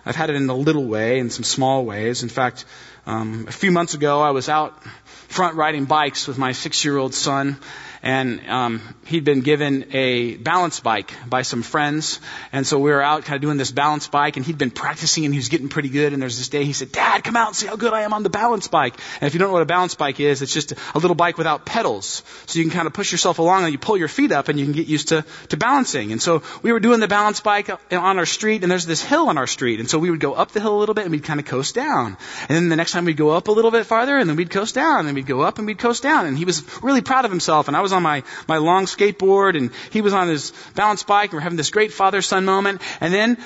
I've 0.06 0.18
had 0.18 0.30
it 0.30 0.36
in 0.36 0.50
a 0.50 0.54
little 0.54 0.84
way, 0.84 1.20
in 1.20 1.30
some 1.30 1.46
small 1.46 1.86
ways. 1.86 2.24
In 2.24 2.30
fact, 2.30 2.66
um, 3.06 3.46
a 3.48 3.54
few 3.54 3.72
months 3.72 3.94
ago, 3.94 4.20
I 4.20 4.32
was 4.32 4.50
out 4.50 4.84
front 5.30 5.56
riding 5.56 5.86
bikes 5.86 6.28
with 6.28 6.38
my 6.38 6.52
six-year-old 6.52 7.14
son, 7.14 7.58
and 8.04 8.48
um, 8.50 8.82
he'd 9.06 9.24
been 9.24 9.40
given 9.40 9.86
a 9.94 10.36
balance 10.36 10.82
bike 10.82 11.14
by 11.28 11.42
some 11.42 11.64
friends, 11.64 12.20
and 12.52 12.68
so 12.68 12.78
we 12.78 12.92
were 12.92 13.02
out 13.02 13.24
kind 13.24 13.38
of 13.38 13.42
doing 13.42 13.58
this 13.58 13.72
balance 13.72 14.08
bike, 14.08 14.36
and 14.36 14.46
he'd 14.46 14.58
been 14.58 14.72
practicing, 14.72 15.24
and 15.24 15.34
he 15.34 15.40
was 15.40 15.48
getting 15.48 15.70
pretty 15.70 15.88
good. 15.88 16.12
And 16.12 16.22
there's 16.22 16.38
this 16.38 16.50
day 16.50 16.66
he 16.66 16.74
said, 16.74 16.92
"Dad, 16.92 17.24
come 17.24 17.38
out 17.38 17.48
and 17.48 17.56
see 17.56 17.68
how 17.68 17.78
good 17.78 17.94
I 17.94 18.02
am 18.02 18.14
on 18.14 18.24
the 18.24 18.30
balance 18.30 18.68
bike." 18.68 18.96
And 19.22 19.28
if 19.28 19.34
you 19.34 19.40
don't 19.40 19.48
know 19.48 19.54
what 19.54 19.62
a 19.62 19.66
balance 19.66 19.96
bike 19.96 20.20
is, 20.20 20.42
it's 20.42 20.54
just 20.54 20.74
a 20.74 21.00
little 21.00 21.16
bike 21.16 21.38
without 21.38 21.66
pedals, 21.66 22.24
so 22.46 22.60
you 22.60 22.66
can 22.66 22.74
kind 22.74 22.88
of 22.88 22.94
push 22.94 23.12
yourself 23.14 23.40
along, 23.40 23.64
and 23.64 23.72
you 23.72 23.80
pull 23.80 23.98
your 23.98 24.10
feet 24.10 24.34
up, 24.34 24.50
and 24.50 24.60
you 24.60 24.66
can 24.66 24.74
get 24.74 24.88
used 24.88 25.08
to 25.08 25.24
to 25.50 25.58
balancing. 25.58 26.12
And 26.12 26.22
so 26.22 26.44
we 26.62 26.74
were 26.74 26.82
doing 26.82 27.00
the 27.00 27.08
balance 27.08 27.40
bike 27.40 27.70
on 27.70 28.20
our 28.20 28.26
street, 28.26 28.64
and 28.64 28.72
there's 28.72 28.86
this 28.86 29.02
hill 29.02 29.30
on 29.30 29.38
our 29.38 29.48
street, 29.48 29.80
and 29.80 29.90
so 29.90 29.98
we 29.98 30.12
would 30.12 30.20
go 30.20 30.34
up 30.34 30.52
the 30.52 30.60
hill 30.60 30.78
a 30.78 30.80
little 30.80 30.96
bit, 30.96 31.06
and 31.06 31.12
we'd 31.12 31.24
kind 31.24 31.40
of 31.40 31.46
coast 31.46 31.74
down. 31.74 32.18
And 32.50 32.56
then 32.58 32.68
the 32.68 32.76
next 32.76 32.92
time 32.92 33.06
we'd 33.06 33.16
go 33.16 33.30
up 33.30 33.48
a 33.48 33.52
little 33.52 33.72
bit 33.72 33.86
farther, 33.86 34.18
and 34.18 34.30
then 34.30 34.36
we'd 34.36 34.50
coast 34.50 34.76
down, 34.76 35.08
and 35.08 35.16
we'd 35.16 35.26
go 35.26 35.42
up, 35.42 35.58
and 35.58 35.68
we'd 35.68 35.80
coast 35.80 36.04
down. 36.04 36.26
And 36.26 36.38
he 36.38 36.44
was 36.44 36.64
really 36.84 37.02
proud 37.02 37.24
of 37.24 37.32
himself, 37.32 37.70
and 37.70 37.78
I 37.78 37.82
was 37.82 37.93
on 37.94 38.04
my 38.04 38.24
my 38.48 38.58
long 38.58 38.86
skateboard 38.86 39.58
and 39.58 39.72
he 39.92 40.02
was 40.02 40.14
on 40.14 40.28
his 40.28 40.52
balance 40.76 41.04
bike 41.04 41.32
and 41.32 41.34
we're 41.34 41.42
having 41.42 41.58
this 41.58 41.70
great 41.70 41.94
father 41.94 42.22
son 42.22 42.46
moment. 42.46 42.82
And 43.00 43.14
then 43.14 43.38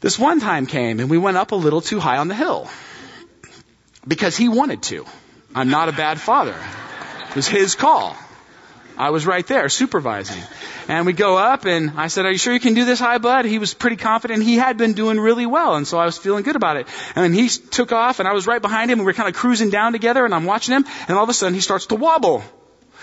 this 0.00 0.18
one 0.18 0.40
time 0.40 0.66
came 0.66 1.00
and 1.00 1.10
we 1.10 1.18
went 1.18 1.36
up 1.36 1.52
a 1.52 1.56
little 1.56 1.80
too 1.80 2.00
high 2.00 2.16
on 2.16 2.28
the 2.28 2.34
hill 2.34 2.68
because 4.06 4.36
he 4.36 4.48
wanted 4.48 4.82
to. 4.84 5.04
I'm 5.54 5.68
not 5.68 5.88
a 5.88 5.92
bad 5.92 6.20
father. 6.20 6.56
It 7.30 7.36
was 7.36 7.48
his 7.48 7.74
call. 7.74 8.16
I 8.96 9.10
was 9.10 9.26
right 9.26 9.46
there 9.46 9.68
supervising. 9.70 10.42
And 10.86 11.06
we 11.06 11.14
go 11.14 11.38
up 11.38 11.64
and 11.64 11.92
I 11.96 12.08
said, 12.08 12.26
are 12.26 12.30
you 12.30 12.36
sure 12.36 12.52
you 12.52 12.60
can 12.60 12.74
do 12.74 12.84
this 12.84 12.98
high, 12.98 13.16
bud? 13.16 13.46
He 13.46 13.58
was 13.58 13.72
pretty 13.72 13.96
confident. 13.96 14.42
He 14.42 14.56
had 14.56 14.76
been 14.76 14.92
doing 14.92 15.18
really 15.18 15.46
well. 15.46 15.76
And 15.76 15.88
so 15.88 15.98
I 15.98 16.04
was 16.04 16.18
feeling 16.18 16.42
good 16.42 16.56
about 16.56 16.76
it. 16.76 16.86
And 17.16 17.34
he 17.34 17.48
took 17.48 17.92
off 17.92 18.20
and 18.20 18.28
I 18.28 18.34
was 18.34 18.46
right 18.46 18.60
behind 18.60 18.90
him 18.90 18.98
and 18.98 19.06
we 19.06 19.10
were 19.10 19.14
kind 19.14 19.28
of 19.28 19.34
cruising 19.34 19.70
down 19.70 19.92
together 19.92 20.24
and 20.24 20.34
I'm 20.34 20.44
watching 20.44 20.74
him 20.74 20.84
and 21.08 21.16
all 21.16 21.24
of 21.24 21.30
a 21.30 21.32
sudden 21.32 21.54
he 21.54 21.60
starts 21.60 21.86
to 21.86 21.94
wobble. 21.94 22.42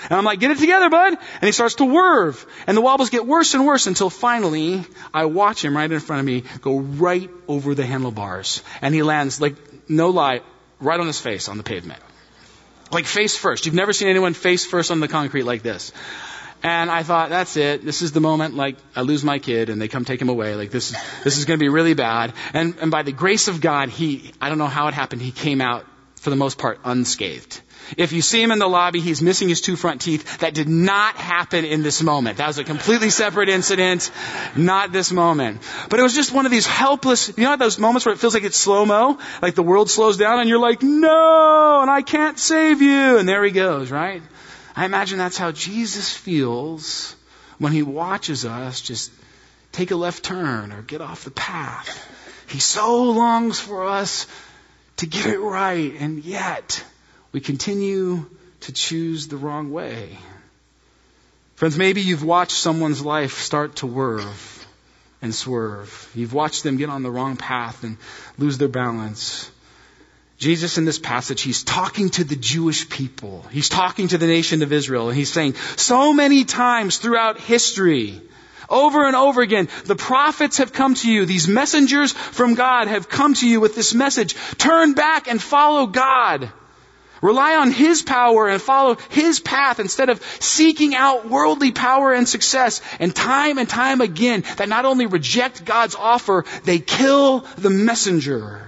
And 0.03 0.13
I'm 0.13 0.23
like, 0.23 0.39
get 0.39 0.51
it 0.51 0.59
together, 0.59 0.89
bud. 0.89 1.13
And 1.13 1.43
he 1.43 1.51
starts 1.51 1.75
to 1.75 1.85
whirve. 1.85 2.45
And 2.67 2.77
the 2.77 2.81
wobbles 2.81 3.09
get 3.09 3.25
worse 3.25 3.53
and 3.53 3.65
worse 3.65 3.87
until 3.87 4.09
finally 4.09 4.85
I 5.13 5.25
watch 5.25 5.63
him 5.63 5.75
right 5.75 5.91
in 5.91 5.99
front 5.99 6.19
of 6.19 6.25
me 6.25 6.43
go 6.61 6.79
right 6.79 7.29
over 7.47 7.75
the 7.75 7.85
handlebars. 7.85 8.61
And 8.81 8.93
he 8.93 9.03
lands, 9.03 9.41
like, 9.41 9.55
no 9.89 10.09
lie, 10.09 10.41
right 10.79 10.99
on 10.99 11.07
his 11.07 11.19
face 11.19 11.49
on 11.49 11.57
the 11.57 11.63
pavement. 11.63 12.01
Like 12.91 13.05
face 13.05 13.35
first. 13.35 13.65
You've 13.65 13.75
never 13.75 13.93
seen 13.93 14.07
anyone 14.07 14.33
face 14.33 14.65
first 14.65 14.91
on 14.91 14.99
the 14.99 15.07
concrete 15.07 15.43
like 15.43 15.61
this. 15.61 15.91
And 16.63 16.89
I 16.89 17.03
thought, 17.03 17.29
that's 17.29 17.55
it. 17.55 17.85
This 17.85 18.01
is 18.01 18.11
the 18.13 18.19
moment, 18.19 18.55
like, 18.55 18.77
I 18.95 19.01
lose 19.01 19.23
my 19.23 19.37
kid 19.37 19.69
and 19.69 19.79
they 19.79 19.87
come 19.87 20.05
take 20.05 20.21
him 20.21 20.29
away. 20.29 20.55
Like, 20.55 20.71
this 20.71 20.91
is, 20.91 20.97
this 21.23 21.37
is 21.37 21.45
gonna 21.45 21.59
be 21.59 21.69
really 21.69 21.93
bad. 21.93 22.33
And, 22.53 22.75
and 22.81 22.89
by 22.89 23.03
the 23.03 23.11
grace 23.11 23.47
of 23.47 23.61
God, 23.61 23.89
he, 23.89 24.31
I 24.41 24.49
don't 24.49 24.57
know 24.57 24.67
how 24.67 24.87
it 24.87 24.93
happened, 24.93 25.21
he 25.21 25.31
came 25.31 25.61
out, 25.61 25.85
for 26.15 26.31
the 26.31 26.35
most 26.35 26.57
part, 26.57 26.79
unscathed. 26.83 27.61
If 27.95 28.11
you 28.11 28.21
see 28.21 28.41
him 28.41 28.51
in 28.51 28.59
the 28.59 28.67
lobby, 28.67 28.99
he's 28.99 29.21
missing 29.21 29.47
his 29.47 29.61
two 29.61 29.75
front 29.75 30.01
teeth. 30.01 30.39
That 30.39 30.53
did 30.53 30.67
not 30.67 31.15
happen 31.15 31.63
in 31.63 31.83
this 31.83 32.01
moment. 32.01 32.37
That 32.37 32.47
was 32.47 32.57
a 32.57 32.63
completely 32.63 33.09
separate 33.09 33.49
incident, 33.49 34.11
not 34.55 34.91
this 34.91 35.11
moment. 35.11 35.61
But 35.89 35.99
it 35.99 36.03
was 36.03 36.13
just 36.15 36.33
one 36.33 36.45
of 36.45 36.51
these 36.51 36.67
helpless, 36.67 37.29
you 37.37 37.43
know 37.43 37.55
those 37.55 37.79
moments 37.79 38.05
where 38.05 38.13
it 38.13 38.19
feels 38.19 38.33
like 38.33 38.43
it's 38.43 38.57
slow-mo? 38.57 39.19
Like 39.41 39.55
the 39.55 39.63
world 39.63 39.89
slows 39.89 40.17
down 40.17 40.39
and 40.39 40.49
you're 40.49 40.59
like, 40.59 40.83
no, 40.83 41.79
and 41.81 41.89
I 41.89 42.01
can't 42.01 42.37
save 42.37 42.81
you. 42.81 43.17
And 43.17 43.29
there 43.29 43.43
he 43.43 43.51
goes, 43.51 43.91
right? 43.91 44.21
I 44.75 44.85
imagine 44.85 45.17
that's 45.17 45.37
how 45.37 45.51
Jesus 45.51 46.11
feels 46.11 47.15
when 47.57 47.71
he 47.71 47.83
watches 47.83 48.45
us 48.45 48.81
just 48.81 49.11
take 49.71 49.91
a 49.91 49.95
left 49.95 50.23
turn 50.23 50.71
or 50.71 50.81
get 50.81 51.01
off 51.01 51.23
the 51.23 51.31
path. 51.31 52.13
He 52.49 52.59
so 52.59 53.03
longs 53.03 53.59
for 53.59 53.85
us 53.85 54.27
to 54.97 55.05
get 55.05 55.25
it 55.25 55.39
right, 55.39 55.93
and 55.99 56.23
yet, 56.23 56.83
we 57.37 57.41
continue 57.41 58.25
to 58.61 58.71
choose 58.73 59.27
the 59.27 59.37
wrong 59.37 59.71
way. 59.71 60.17
Friends, 61.53 61.77
maybe 61.77 62.01
you've 62.01 62.23
watched 62.23 62.57
someone's 62.57 63.05
life 63.05 63.37
start 63.37 63.75
to 63.75 63.85
whirve 63.85 64.65
and 65.21 65.35
swerve. 65.35 66.11
You've 66.15 66.33
watched 66.33 66.63
them 66.63 66.77
get 66.77 66.89
on 66.89 67.03
the 67.03 67.11
wrong 67.11 67.37
path 67.37 67.83
and 67.83 67.97
lose 68.39 68.57
their 68.57 68.67
balance. 68.69 69.51
Jesus 70.39 70.79
in 70.79 70.85
this 70.85 70.97
passage, 70.97 71.41
he's 71.41 71.63
talking 71.63 72.09
to 72.09 72.23
the 72.23 72.35
Jewish 72.35 72.89
people. 72.89 73.45
He's 73.51 73.69
talking 73.69 74.07
to 74.07 74.17
the 74.17 74.25
nation 74.25 74.63
of 74.63 74.73
Israel 74.73 75.09
and 75.09 75.15
he's 75.15 75.31
saying, 75.31 75.53
so 75.75 76.13
many 76.13 76.43
times 76.43 76.97
throughout 76.97 77.39
history, 77.39 78.19
over 78.67 79.05
and 79.05 79.15
over 79.15 79.43
again, 79.43 79.69
the 79.85 79.95
prophets 79.95 80.57
have 80.57 80.73
come 80.73 80.95
to 80.95 81.11
you. 81.11 81.27
These 81.27 81.47
messengers 81.47 82.13
from 82.13 82.55
God 82.55 82.87
have 82.87 83.07
come 83.09 83.35
to 83.35 83.47
you 83.47 83.59
with 83.59 83.75
this 83.75 83.93
message. 83.93 84.33
Turn 84.57 84.93
back 84.93 85.27
and 85.27 85.39
follow 85.39 85.85
God. 85.85 86.51
Rely 87.21 87.55
on 87.55 87.71
His 87.71 88.01
power 88.01 88.47
and 88.47 88.61
follow 88.61 88.95
His 89.09 89.39
path 89.39 89.79
instead 89.79 90.09
of 90.09 90.21
seeking 90.39 90.95
out 90.95 91.27
worldly 91.27 91.71
power 91.71 92.13
and 92.13 92.27
success. 92.27 92.81
And 92.99 93.15
time 93.15 93.57
and 93.57 93.67
time 93.67 94.01
again, 94.01 94.43
that 94.57 94.69
not 94.69 94.85
only 94.85 95.05
reject 95.05 95.65
God's 95.65 95.95
offer, 95.95 96.45
they 96.63 96.79
kill 96.79 97.39
the 97.57 97.69
messenger. 97.69 98.67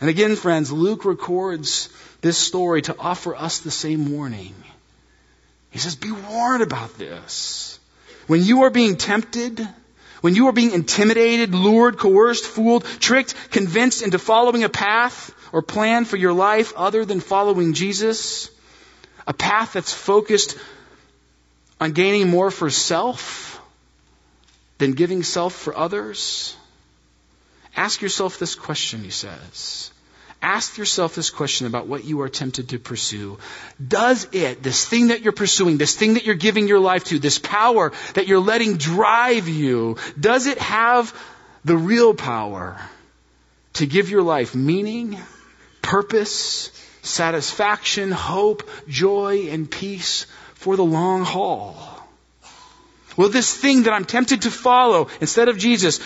And 0.00 0.08
again, 0.08 0.36
friends, 0.36 0.72
Luke 0.72 1.04
records 1.04 1.88
this 2.20 2.38
story 2.38 2.82
to 2.82 2.96
offer 2.98 3.34
us 3.34 3.58
the 3.58 3.70
same 3.70 4.12
warning. 4.12 4.54
He 5.70 5.78
says, 5.78 5.94
be 5.94 6.10
warned 6.10 6.62
about 6.62 6.98
this. 6.98 7.78
When 8.26 8.42
you 8.42 8.62
are 8.62 8.70
being 8.70 8.96
tempted, 8.96 9.66
when 10.20 10.34
you 10.34 10.48
are 10.48 10.52
being 10.52 10.72
intimidated, 10.72 11.54
lured, 11.54 11.98
coerced, 11.98 12.44
fooled, 12.44 12.84
tricked, 12.84 13.34
convinced 13.50 14.02
into 14.02 14.18
following 14.18 14.64
a 14.64 14.68
path 14.68 15.34
or 15.52 15.62
plan 15.62 16.04
for 16.04 16.16
your 16.16 16.32
life 16.32 16.72
other 16.76 17.04
than 17.04 17.20
following 17.20 17.72
Jesus, 17.72 18.50
a 19.26 19.32
path 19.32 19.72
that's 19.72 19.92
focused 19.92 20.56
on 21.80 21.92
gaining 21.92 22.28
more 22.28 22.50
for 22.50 22.70
self 22.70 23.60
than 24.78 24.92
giving 24.92 25.22
self 25.22 25.54
for 25.54 25.76
others, 25.76 26.56
ask 27.76 28.02
yourself 28.02 28.38
this 28.38 28.54
question, 28.54 29.02
he 29.02 29.10
says. 29.10 29.90
Ask 30.42 30.78
yourself 30.78 31.14
this 31.14 31.28
question 31.28 31.66
about 31.66 31.86
what 31.86 32.04
you 32.04 32.22
are 32.22 32.30
tempted 32.30 32.70
to 32.70 32.78
pursue. 32.78 33.38
Does 33.86 34.26
it, 34.32 34.62
this 34.62 34.86
thing 34.88 35.08
that 35.08 35.20
you're 35.20 35.34
pursuing, 35.34 35.76
this 35.76 35.94
thing 35.94 36.14
that 36.14 36.24
you're 36.24 36.34
giving 36.34 36.66
your 36.66 36.80
life 36.80 37.04
to, 37.04 37.18
this 37.18 37.38
power 37.38 37.92
that 38.14 38.26
you're 38.26 38.40
letting 38.40 38.78
drive 38.78 39.48
you, 39.48 39.98
does 40.18 40.46
it 40.46 40.56
have 40.56 41.14
the 41.64 41.76
real 41.76 42.14
power 42.14 42.80
to 43.74 43.86
give 43.86 44.08
your 44.08 44.22
life 44.22 44.54
meaning, 44.54 45.18
purpose, 45.82 46.70
satisfaction, 47.02 48.10
hope, 48.10 48.68
joy, 48.88 49.48
and 49.50 49.70
peace 49.70 50.26
for 50.54 50.76
the 50.76 50.84
long 50.84 51.24
haul? 51.24 51.76
Will 53.16 53.28
this 53.28 53.54
thing 53.54 53.82
that 53.84 53.92
I'm 53.92 54.04
tempted 54.04 54.42
to 54.42 54.50
follow 54.50 55.08
instead 55.20 55.48
of 55.48 55.58
Jesus, 55.58 56.00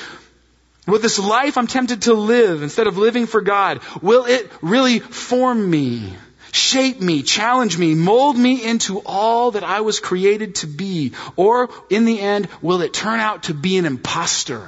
will 0.87 0.99
this 0.99 1.19
life 1.19 1.57
I'm 1.59 1.67
tempted 1.67 2.03
to 2.03 2.15
live 2.15 2.63
instead 2.63 2.87
of 2.87 2.99
living 2.99 3.27
for 3.27 3.41
God, 3.41 3.81
will 4.03 4.25
it 4.25 4.51
really 4.63 4.99
form 4.99 5.71
me, 5.71 6.15
shape 6.53 7.01
me, 7.01 7.23
challenge 7.23 7.79
me, 7.79 7.95
mold 7.95 8.37
me 8.37 8.65
into 8.65 9.01
all 9.01 9.53
that 9.53 9.65
I 9.65 9.83
was 9.83 10.01
created 10.01 10.57
to 10.57 10.67
be? 10.67 11.13
Or 11.37 11.71
in 11.91 12.05
the 12.05 12.21
end, 12.21 12.49
will 12.63 12.81
it 12.81 12.93
turn 12.93 13.21
out 13.21 13.45
to 13.45 13.55
be 13.55 13.77
an 13.77 13.87
impostor, 13.87 14.67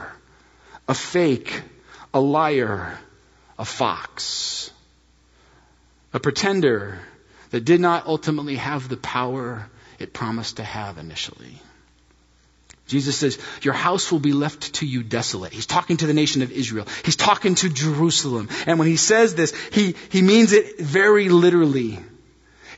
a 0.87 0.95
fake, 0.95 1.63
a 2.13 2.21
liar, 2.21 2.99
a 3.59 3.65
fox, 3.65 4.71
a 6.17 6.19
pretender 6.19 6.99
that 7.51 7.67
did 7.67 7.79
not 7.79 8.07
ultimately 8.07 8.57
have 8.57 8.89
the 8.89 8.97
power 8.97 9.69
it 9.99 10.15
promised 10.15 10.57
to 10.57 10.65
have 10.65 10.97
initially. 10.97 11.61
Jesus 12.87 13.19
says, 13.19 13.39
Your 13.61 13.75
house 13.75 14.11
will 14.11 14.19
be 14.19 14.33
left 14.33 14.77
to 14.77 14.87
you 14.87 15.03
desolate. 15.03 15.53
He's 15.53 15.67
talking 15.67 15.99
to 15.99 16.07
the 16.07 16.15
nation 16.15 16.41
of 16.41 16.51
Israel. 16.51 16.87
He's 17.05 17.17
talking 17.17 17.55
to 17.57 17.69
Jerusalem. 17.69 18.49
And 18.67 18.79
when 18.79 18.89
he 18.89 18.97
says 18.97 19.35
this, 19.35 19.55
he, 19.73 19.95
he 20.11 20.23
means 20.23 20.53
it 20.53 20.81
very 20.81 21.29
literally. 21.29 21.99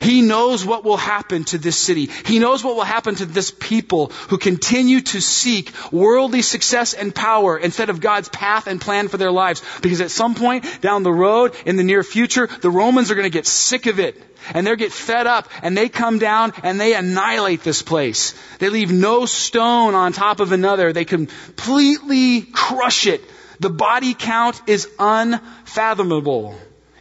He 0.01 0.21
knows 0.21 0.65
what 0.65 0.83
will 0.83 0.97
happen 0.97 1.43
to 1.45 1.57
this 1.57 1.77
city. 1.77 2.09
He 2.25 2.39
knows 2.39 2.63
what 2.63 2.75
will 2.75 2.83
happen 2.83 3.15
to 3.15 3.25
this 3.25 3.51
people 3.51 4.07
who 4.29 4.37
continue 4.37 5.01
to 5.01 5.21
seek 5.21 5.71
worldly 5.91 6.41
success 6.41 6.93
and 6.93 7.13
power 7.13 7.57
instead 7.57 7.89
of 7.89 7.99
God's 7.99 8.29
path 8.29 8.67
and 8.67 8.79
plan 8.79 9.07
for 9.07 9.17
their 9.17 9.31
lives. 9.31 9.61
Because 9.81 10.01
at 10.01 10.11
some 10.11 10.35
point 10.35 10.81
down 10.81 11.03
the 11.03 11.13
road 11.13 11.53
in 11.65 11.75
the 11.75 11.83
near 11.83 12.03
future, 12.03 12.47
the 12.47 12.71
Romans 12.71 13.11
are 13.11 13.15
going 13.15 13.29
to 13.29 13.37
get 13.37 13.45
sick 13.45 13.85
of 13.87 13.99
it 13.99 14.21
and 14.53 14.65
they 14.65 14.75
get 14.75 14.91
fed 14.91 15.27
up 15.27 15.49
and 15.61 15.77
they 15.77 15.89
come 15.89 16.19
down 16.19 16.53
and 16.63 16.79
they 16.79 16.93
annihilate 16.93 17.63
this 17.63 17.81
place. 17.81 18.33
They 18.59 18.69
leave 18.69 18.91
no 18.91 19.25
stone 19.25 19.95
on 19.95 20.13
top 20.13 20.39
of 20.39 20.51
another. 20.51 20.93
They 20.93 21.05
completely 21.05 22.41
crush 22.41 23.07
it. 23.07 23.21
The 23.59 23.69
body 23.69 24.13
count 24.13 24.61
is 24.67 24.87
unfathomable. 24.97 26.55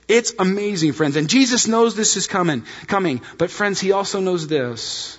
It's 0.08 0.32
amazing, 0.38 0.94
friends. 0.94 1.16
And 1.16 1.28
Jesus 1.28 1.68
knows 1.68 1.94
this 1.94 2.16
is 2.16 2.26
coming, 2.26 2.64
coming. 2.86 3.20
But 3.36 3.50
friends, 3.50 3.78
he 3.78 3.92
also 3.92 4.20
knows 4.20 4.48
this. 4.48 5.18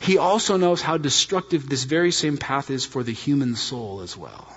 He 0.00 0.18
also 0.18 0.56
knows 0.56 0.82
how 0.82 0.96
destructive 0.96 1.68
this 1.68 1.84
very 1.84 2.10
same 2.10 2.38
path 2.38 2.70
is 2.70 2.84
for 2.84 3.02
the 3.02 3.12
human 3.12 3.54
soul 3.54 4.00
as 4.00 4.16
well. 4.16 4.48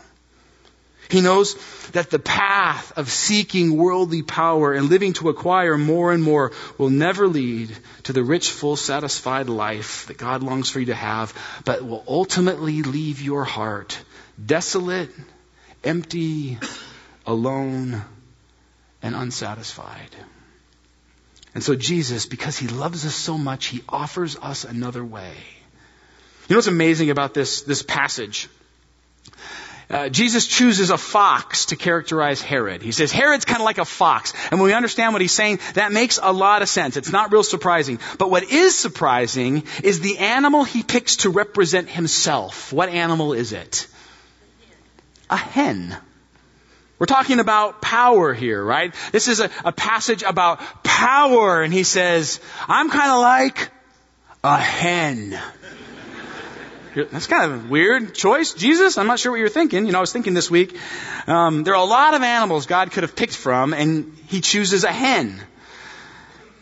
He 1.10 1.22
knows 1.22 1.56
that 1.92 2.10
the 2.10 2.20
path 2.20 2.92
of 2.98 3.10
seeking 3.10 3.78
worldly 3.78 4.24
power 4.24 4.74
and 4.74 4.90
living 4.90 5.14
to 5.14 5.30
acquire 5.30 5.78
more 5.78 6.12
and 6.12 6.22
more 6.22 6.52
will 6.78 6.90
never 6.90 7.28
lead 7.28 7.76
to 8.04 8.14
the 8.14 8.24
rich, 8.24 8.50
full, 8.52 8.76
satisfied 8.76 9.48
life 9.48 10.08
that 10.08 10.18
God 10.18 10.44
longs 10.44 10.70
for 10.70 10.82
you 10.82 10.88
to 10.88 10.96
have, 10.96 11.34
but 11.64 11.82
will 11.86 12.04
ultimately 12.08 12.84
leave 12.84 13.22
your 13.22 13.46
heart 13.46 13.98
desolate, 14.46 15.10
empty, 15.84 16.58
alone, 17.26 18.04
and 19.02 19.16
unsatisfied. 19.16 20.10
And 21.54 21.64
so 21.64 21.76
Jesus, 21.76 22.26
because 22.26 22.58
he 22.58 22.68
loves 22.68 23.06
us 23.06 23.16
so 23.16 23.38
much, 23.38 23.66
he 23.66 23.82
offers 23.90 24.38
us 24.38 24.64
another 24.64 25.04
way. 25.04 25.34
You 26.48 26.54
know 26.54 26.58
what's 26.58 26.68
amazing 26.68 27.10
about 27.10 27.34
this, 27.34 27.64
this 27.64 27.82
passage? 27.82 28.48
Uh, 29.90 30.10
Jesus 30.10 30.46
chooses 30.46 30.90
a 30.90 30.98
fox 30.98 31.68
to 31.68 31.78
characterize 31.78 32.42
Herod. 32.42 32.82
He 32.82 32.92
says, 32.92 33.12
Herod's 33.12 33.46
kind 33.46 33.62
of 33.62 33.66
like 33.66 33.78
a 33.78 33.86
fox. 33.86 34.34
And 34.52 34.60
when 34.60 34.68
we 34.68 34.74
understand 34.74 35.14
what 35.14 35.22
he's 35.22 35.32
saying, 35.32 35.60
that 35.76 35.94
makes 35.94 36.20
a 36.22 36.34
lot 36.34 36.62
of 36.62 36.68
sense. 36.68 36.98
It's 36.98 37.12
not 37.12 37.32
real 37.32 37.44
surprising. 37.44 38.00
But 38.18 38.30
what 38.30 38.44
is 38.44 38.76
surprising 38.76 39.64
is 39.84 40.02
the 40.02 40.18
animal 40.20 40.66
he 40.66 40.84
picks 40.84 41.18
to 41.18 41.30
represent 41.30 41.90
himself. 41.90 42.74
What 42.74 42.90
animal 42.90 43.32
is 43.32 43.54
it? 43.54 43.88
A 45.30 45.38
hen. 45.38 45.96
We're 47.00 47.06
talking 47.06 47.40
about 47.40 47.82
power 47.82 48.34
here, 48.34 48.64
right? 48.64 48.94
This 49.12 49.28
is 49.28 49.40
a, 49.40 49.52
a 49.64 49.72
passage 49.72 50.24
about 50.24 50.60
power, 50.84 51.62
and 51.62 51.72
he 51.72 51.84
says, 51.84 52.40
I'm 52.68 52.90
kind 52.90 53.12
of 53.12 53.20
like 53.20 53.70
a 54.44 54.58
hen. 54.58 55.40
That's 56.96 57.28
kind 57.28 57.52
of 57.52 57.66
a 57.66 57.68
weird 57.68 58.16
choice, 58.16 58.54
Jesus. 58.54 58.98
I'm 58.98 59.06
not 59.06 59.20
sure 59.20 59.32
what 59.32 59.40
you're 59.40 59.50
thinking. 59.50 59.86
You 59.86 59.92
know, 59.92 60.00
I 60.00 60.02
was 60.02 60.12
thinking 60.12 60.34
this 60.34 60.50
week. 60.50 60.76
Um, 61.28 61.64
there 61.64 61.76
are 61.76 61.84
a 61.84 61.88
lot 61.88 62.16
of 62.16 62.24
animals 62.24 62.66
God 62.66 62.92
could 62.92 63.04
have 63.04 63.16
picked 63.16 63.36
from, 63.36 63.74
and 63.76 64.18
He 64.28 64.42
chooses 64.42 64.84
a 64.84 64.92
hen. 64.92 65.40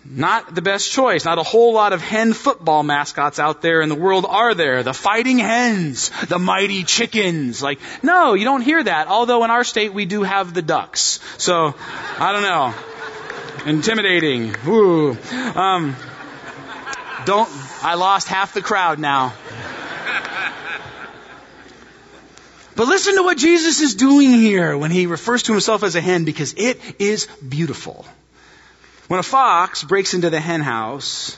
Not 0.08 0.54
the 0.54 0.62
best 0.62 0.92
choice. 0.92 1.26
Not 1.26 1.40
a 1.40 1.44
whole 1.44 1.74
lot 1.74 1.92
of 1.92 2.02
hen 2.02 2.34
football 2.34 2.84
mascots 2.84 3.40
out 3.40 3.64
there 3.64 3.82
in 3.82 3.90
the 3.90 3.96
world 3.96 4.26
are 4.30 4.54
there. 4.54 4.84
The 4.84 4.94
fighting 4.94 5.40
hens, 5.40 6.12
the 6.28 6.38
mighty 6.38 6.84
chickens. 6.84 7.64
Like, 7.64 7.80
no, 8.04 8.36
you 8.36 8.46
don't 8.46 8.62
hear 8.62 8.84
that. 8.84 9.08
Although 9.08 9.44
in 9.44 9.50
our 9.50 9.64
state 9.64 9.94
we 9.94 10.06
do 10.06 10.22
have 10.22 10.54
the 10.54 10.62
ducks. 10.62 11.20
So, 11.38 11.74
I 12.20 12.32
don't 12.32 12.44
know. 12.44 12.74
Intimidating. 13.66 14.56
Ooh. 14.68 15.18
Um, 15.56 15.96
don't, 17.26 17.50
I 17.82 17.96
lost 17.96 18.28
half 18.28 18.54
the 18.54 18.62
crowd 18.62 19.00
now. 19.00 19.34
But 22.76 22.88
listen 22.88 23.16
to 23.16 23.24
what 23.24 23.38
Jesus 23.38 23.82
is 23.82 23.96
doing 23.96 24.30
here 24.34 24.78
when 24.78 24.92
he 24.92 25.08
refers 25.08 25.44
to 25.44 25.54
himself 25.54 25.82
as 25.82 25.96
a 25.96 26.02
hen 26.02 26.26
because 26.26 26.54
it 26.58 26.80
is 27.00 27.26
beautiful. 27.38 28.06
When 29.08 29.20
a 29.20 29.24
fox 29.24 29.84
breaks 29.84 30.14
into 30.14 30.30
the 30.32 30.40
hen 30.40 30.62
house, 30.62 31.38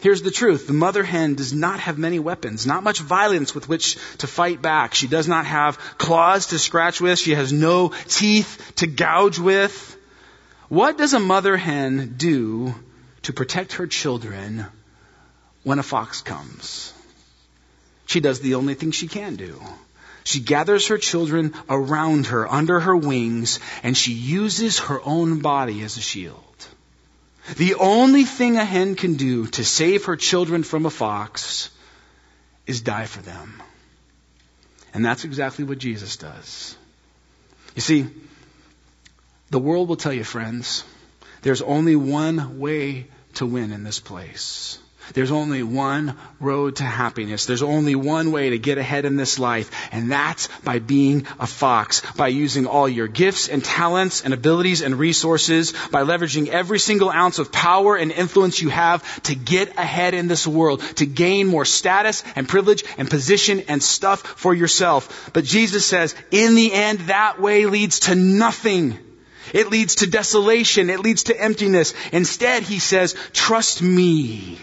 here's 0.00 0.22
the 0.22 0.30
truth. 0.30 0.66
The 0.66 0.72
mother 0.72 1.02
hen 1.02 1.34
does 1.34 1.52
not 1.52 1.80
have 1.80 1.98
many 1.98 2.20
weapons, 2.20 2.66
not 2.66 2.84
much 2.84 3.00
violence 3.00 3.54
with 3.54 3.68
which 3.68 3.96
to 4.18 4.26
fight 4.26 4.62
back. 4.62 4.94
She 4.94 5.08
does 5.08 5.26
not 5.26 5.46
have 5.46 5.78
claws 5.98 6.48
to 6.48 6.58
scratch 6.58 7.00
with. 7.00 7.18
She 7.18 7.34
has 7.34 7.52
no 7.52 7.92
teeth 8.06 8.72
to 8.76 8.86
gouge 8.86 9.38
with. 9.38 9.96
What 10.68 10.96
does 10.96 11.12
a 11.12 11.20
mother 11.20 11.56
hen 11.56 12.14
do 12.16 12.74
to 13.22 13.32
protect 13.32 13.74
her 13.74 13.86
children 13.88 14.66
when 15.64 15.80
a 15.80 15.82
fox 15.82 16.22
comes? 16.22 16.92
She 18.06 18.20
does 18.20 18.38
the 18.40 18.54
only 18.54 18.74
thing 18.74 18.92
she 18.92 19.08
can 19.08 19.34
do. 19.34 19.60
She 20.22 20.40
gathers 20.40 20.88
her 20.88 20.98
children 20.98 21.54
around 21.68 22.26
her, 22.26 22.50
under 22.50 22.78
her 22.78 22.96
wings, 22.96 23.60
and 23.82 23.96
she 23.96 24.12
uses 24.12 24.78
her 24.78 25.00
own 25.04 25.40
body 25.40 25.82
as 25.82 25.96
a 25.96 26.00
shield. 26.00 26.45
The 27.54 27.74
only 27.76 28.24
thing 28.24 28.56
a 28.56 28.64
hen 28.64 28.96
can 28.96 29.14
do 29.14 29.46
to 29.46 29.64
save 29.64 30.06
her 30.06 30.16
children 30.16 30.64
from 30.64 30.84
a 30.84 30.90
fox 30.90 31.70
is 32.66 32.80
die 32.80 33.06
for 33.06 33.22
them. 33.22 33.62
And 34.92 35.04
that's 35.04 35.24
exactly 35.24 35.64
what 35.64 35.78
Jesus 35.78 36.16
does. 36.16 36.76
You 37.74 37.82
see, 37.82 38.06
the 39.50 39.60
world 39.60 39.88
will 39.88 39.96
tell 39.96 40.12
you, 40.12 40.24
friends, 40.24 40.84
there's 41.42 41.62
only 41.62 41.94
one 41.94 42.58
way 42.58 43.06
to 43.34 43.46
win 43.46 43.72
in 43.72 43.84
this 43.84 44.00
place. 44.00 44.78
There's 45.14 45.30
only 45.30 45.62
one 45.62 46.16
road 46.40 46.76
to 46.76 46.84
happiness. 46.84 47.46
There's 47.46 47.62
only 47.62 47.94
one 47.94 48.32
way 48.32 48.50
to 48.50 48.58
get 48.58 48.78
ahead 48.78 49.04
in 49.04 49.16
this 49.16 49.38
life, 49.38 49.70
and 49.92 50.10
that's 50.10 50.48
by 50.64 50.78
being 50.78 51.26
a 51.38 51.46
fox, 51.46 52.02
by 52.12 52.28
using 52.28 52.66
all 52.66 52.88
your 52.88 53.08
gifts 53.08 53.48
and 53.48 53.64
talents 53.64 54.22
and 54.22 54.34
abilities 54.34 54.82
and 54.82 54.98
resources, 54.98 55.72
by 55.90 56.02
leveraging 56.02 56.48
every 56.48 56.78
single 56.78 57.10
ounce 57.10 57.38
of 57.38 57.52
power 57.52 57.96
and 57.96 58.12
influence 58.12 58.60
you 58.60 58.68
have 58.68 59.22
to 59.22 59.34
get 59.34 59.78
ahead 59.78 60.14
in 60.14 60.28
this 60.28 60.46
world, 60.46 60.80
to 60.96 61.06
gain 61.06 61.46
more 61.46 61.64
status 61.64 62.22
and 62.34 62.48
privilege 62.48 62.84
and 62.98 63.08
position 63.08 63.60
and 63.68 63.82
stuff 63.82 64.20
for 64.22 64.54
yourself. 64.54 65.30
But 65.32 65.44
Jesus 65.44 65.86
says, 65.86 66.14
in 66.30 66.54
the 66.54 66.72
end, 66.72 67.00
that 67.00 67.40
way 67.40 67.66
leads 67.66 68.00
to 68.00 68.14
nothing. 68.14 68.98
It 69.54 69.70
leads 69.70 69.96
to 69.96 70.06
desolation. 70.06 70.90
It 70.90 71.00
leads 71.00 71.24
to 71.24 71.40
emptiness. 71.40 71.94
Instead, 72.12 72.64
he 72.64 72.78
says, 72.78 73.14
trust 73.32 73.80
me. 73.80 74.58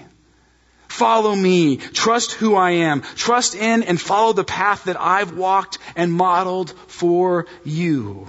Follow 0.94 1.36
me. 1.36 1.78
Trust 1.78 2.34
who 2.34 2.56
I 2.56 2.72
am. 2.88 3.02
Trust 3.02 3.56
in 3.56 3.82
and 3.82 4.00
follow 4.00 4.32
the 4.32 4.44
path 4.44 4.84
that 4.84 5.02
I've 5.02 5.36
walked 5.36 5.80
and 5.96 6.14
modeled 6.14 6.70
for 6.70 7.48
you. 7.66 8.28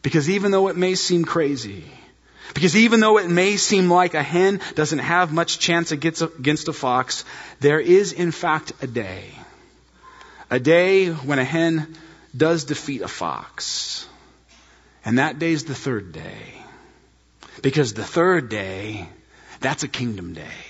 Because 0.00 0.30
even 0.30 0.50
though 0.50 0.68
it 0.68 0.78
may 0.78 0.94
seem 0.94 1.26
crazy, 1.26 1.84
because 2.54 2.74
even 2.74 3.00
though 3.00 3.18
it 3.18 3.28
may 3.28 3.58
seem 3.58 3.90
like 3.90 4.14
a 4.14 4.22
hen 4.22 4.62
doesn't 4.76 5.00
have 5.00 5.30
much 5.30 5.58
chance 5.58 5.92
against 5.92 6.68
a 6.68 6.72
fox, 6.72 7.26
there 7.60 7.80
is 7.80 8.14
in 8.14 8.30
fact 8.30 8.72
a 8.80 8.86
day. 8.86 9.24
A 10.50 10.58
day 10.58 11.08
when 11.10 11.38
a 11.38 11.44
hen 11.44 11.96
does 12.34 12.64
defeat 12.64 13.02
a 13.02 13.08
fox. 13.08 14.08
And 15.04 15.18
that 15.18 15.38
day 15.38 15.52
is 15.52 15.64
the 15.64 15.74
third 15.74 16.12
day. 16.12 16.54
Because 17.60 17.92
the 17.92 18.04
third 18.04 18.48
day, 18.48 19.06
that's 19.60 19.82
a 19.82 19.88
kingdom 19.88 20.32
day. 20.32 20.65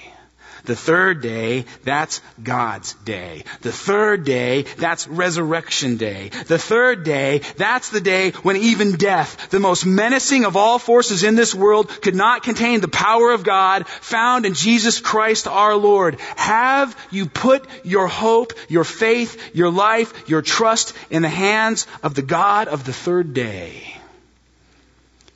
The 0.66 0.76
third 0.76 1.22
day, 1.22 1.64
that's 1.84 2.20
God's 2.42 2.94
day. 3.04 3.44
The 3.62 3.72
third 3.72 4.24
day, 4.24 4.62
that's 4.62 5.06
resurrection 5.06 5.96
day. 5.96 6.30
The 6.46 6.58
third 6.58 7.04
day, 7.04 7.40
that's 7.56 7.90
the 7.90 8.00
day 8.00 8.32
when 8.42 8.56
even 8.56 8.96
death, 8.96 9.50
the 9.50 9.60
most 9.60 9.86
menacing 9.86 10.44
of 10.44 10.56
all 10.56 10.78
forces 10.78 11.22
in 11.22 11.36
this 11.36 11.54
world, 11.54 11.88
could 11.88 12.16
not 12.16 12.42
contain 12.42 12.80
the 12.80 12.88
power 12.88 13.30
of 13.30 13.44
God 13.44 13.86
found 13.86 14.44
in 14.44 14.54
Jesus 14.54 14.98
Christ 15.00 15.46
our 15.46 15.76
Lord. 15.76 16.20
Have 16.36 16.96
you 17.10 17.26
put 17.26 17.66
your 17.84 18.08
hope, 18.08 18.52
your 18.68 18.84
faith, 18.84 19.54
your 19.54 19.70
life, 19.70 20.28
your 20.28 20.42
trust 20.42 20.94
in 21.10 21.22
the 21.22 21.28
hands 21.28 21.86
of 22.02 22.14
the 22.14 22.22
God 22.22 22.68
of 22.68 22.84
the 22.84 22.92
third 22.92 23.34
day? 23.34 23.96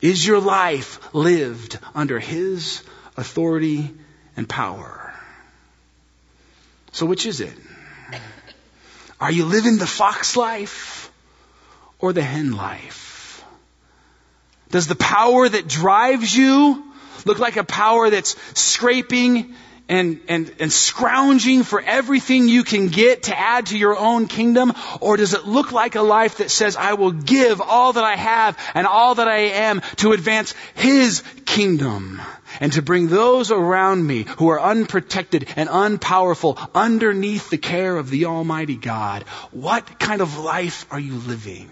Is 0.01 0.25
your 0.25 0.39
life 0.39 1.13
lived 1.13 1.77
under 1.93 2.19
His 2.19 2.83
authority 3.15 3.91
and 4.35 4.49
power? 4.49 5.10
So 6.91 7.05
which 7.05 7.25
is 7.25 7.41
it? 7.41 7.53
Are 9.19 9.31
you 9.31 9.45
living 9.45 9.77
the 9.77 9.87
fox 9.87 10.35
life 10.35 11.11
or 11.99 12.11
the 12.11 12.23
hen 12.23 12.53
life? 12.53 13.43
Does 14.69 14.87
the 14.87 14.95
power 14.95 15.47
that 15.47 15.67
drives 15.67 16.35
you 16.35 16.83
look 17.25 17.39
like 17.39 17.57
a 17.57 17.63
power 17.63 18.09
that's 18.09 18.35
scraping 18.59 19.53
and, 19.87 20.21
and, 20.27 20.51
and 20.59 20.71
scrounging 20.71 21.63
for 21.63 21.81
everything 21.81 22.47
you 22.47 22.63
can 22.63 22.87
get 22.87 23.23
to 23.23 23.37
add 23.37 23.67
to 23.67 23.77
your 23.77 23.97
own 23.97 24.27
kingdom? 24.27 24.73
Or 25.01 25.17
does 25.17 25.33
it 25.33 25.45
look 25.45 25.71
like 25.71 25.95
a 25.95 26.01
life 26.01 26.37
that 26.37 26.49
says, 26.49 26.75
I 26.75 26.93
will 26.93 27.11
give 27.11 27.61
all 27.61 27.93
that 27.93 28.03
I 28.03 28.15
have 28.15 28.57
and 28.73 28.87
all 28.87 29.15
that 29.15 29.27
I 29.27 29.37
am 29.67 29.81
to 29.97 30.13
advance 30.13 30.55
His 30.75 31.23
kingdom 31.45 32.21
and 32.61 32.71
to 32.73 32.81
bring 32.81 33.07
those 33.07 33.51
around 33.51 34.07
me 34.07 34.25
who 34.37 34.49
are 34.49 34.61
unprotected 34.61 35.49
and 35.57 35.67
unpowerful 35.67 36.57
underneath 36.73 37.49
the 37.49 37.57
care 37.57 37.97
of 37.97 38.09
the 38.09 38.25
Almighty 38.25 38.77
God? 38.77 39.23
What 39.51 39.99
kind 39.99 40.21
of 40.21 40.37
life 40.37 40.85
are 40.91 40.99
you 40.99 41.15
living? 41.15 41.69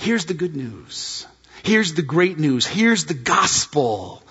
Here's 0.00 0.26
the 0.26 0.34
good 0.34 0.54
news. 0.54 1.26
Here's 1.62 1.94
the 1.94 2.02
great 2.02 2.38
news. 2.38 2.66
Here's 2.66 3.06
the 3.06 3.14
gospel. 3.14 4.22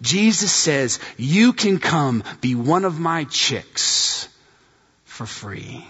Jesus 0.00 0.52
says, 0.52 1.00
you 1.16 1.52
can 1.52 1.78
come 1.78 2.22
be 2.40 2.54
one 2.54 2.84
of 2.84 2.98
my 2.98 3.24
chicks 3.24 4.28
for 5.04 5.26
free. 5.26 5.84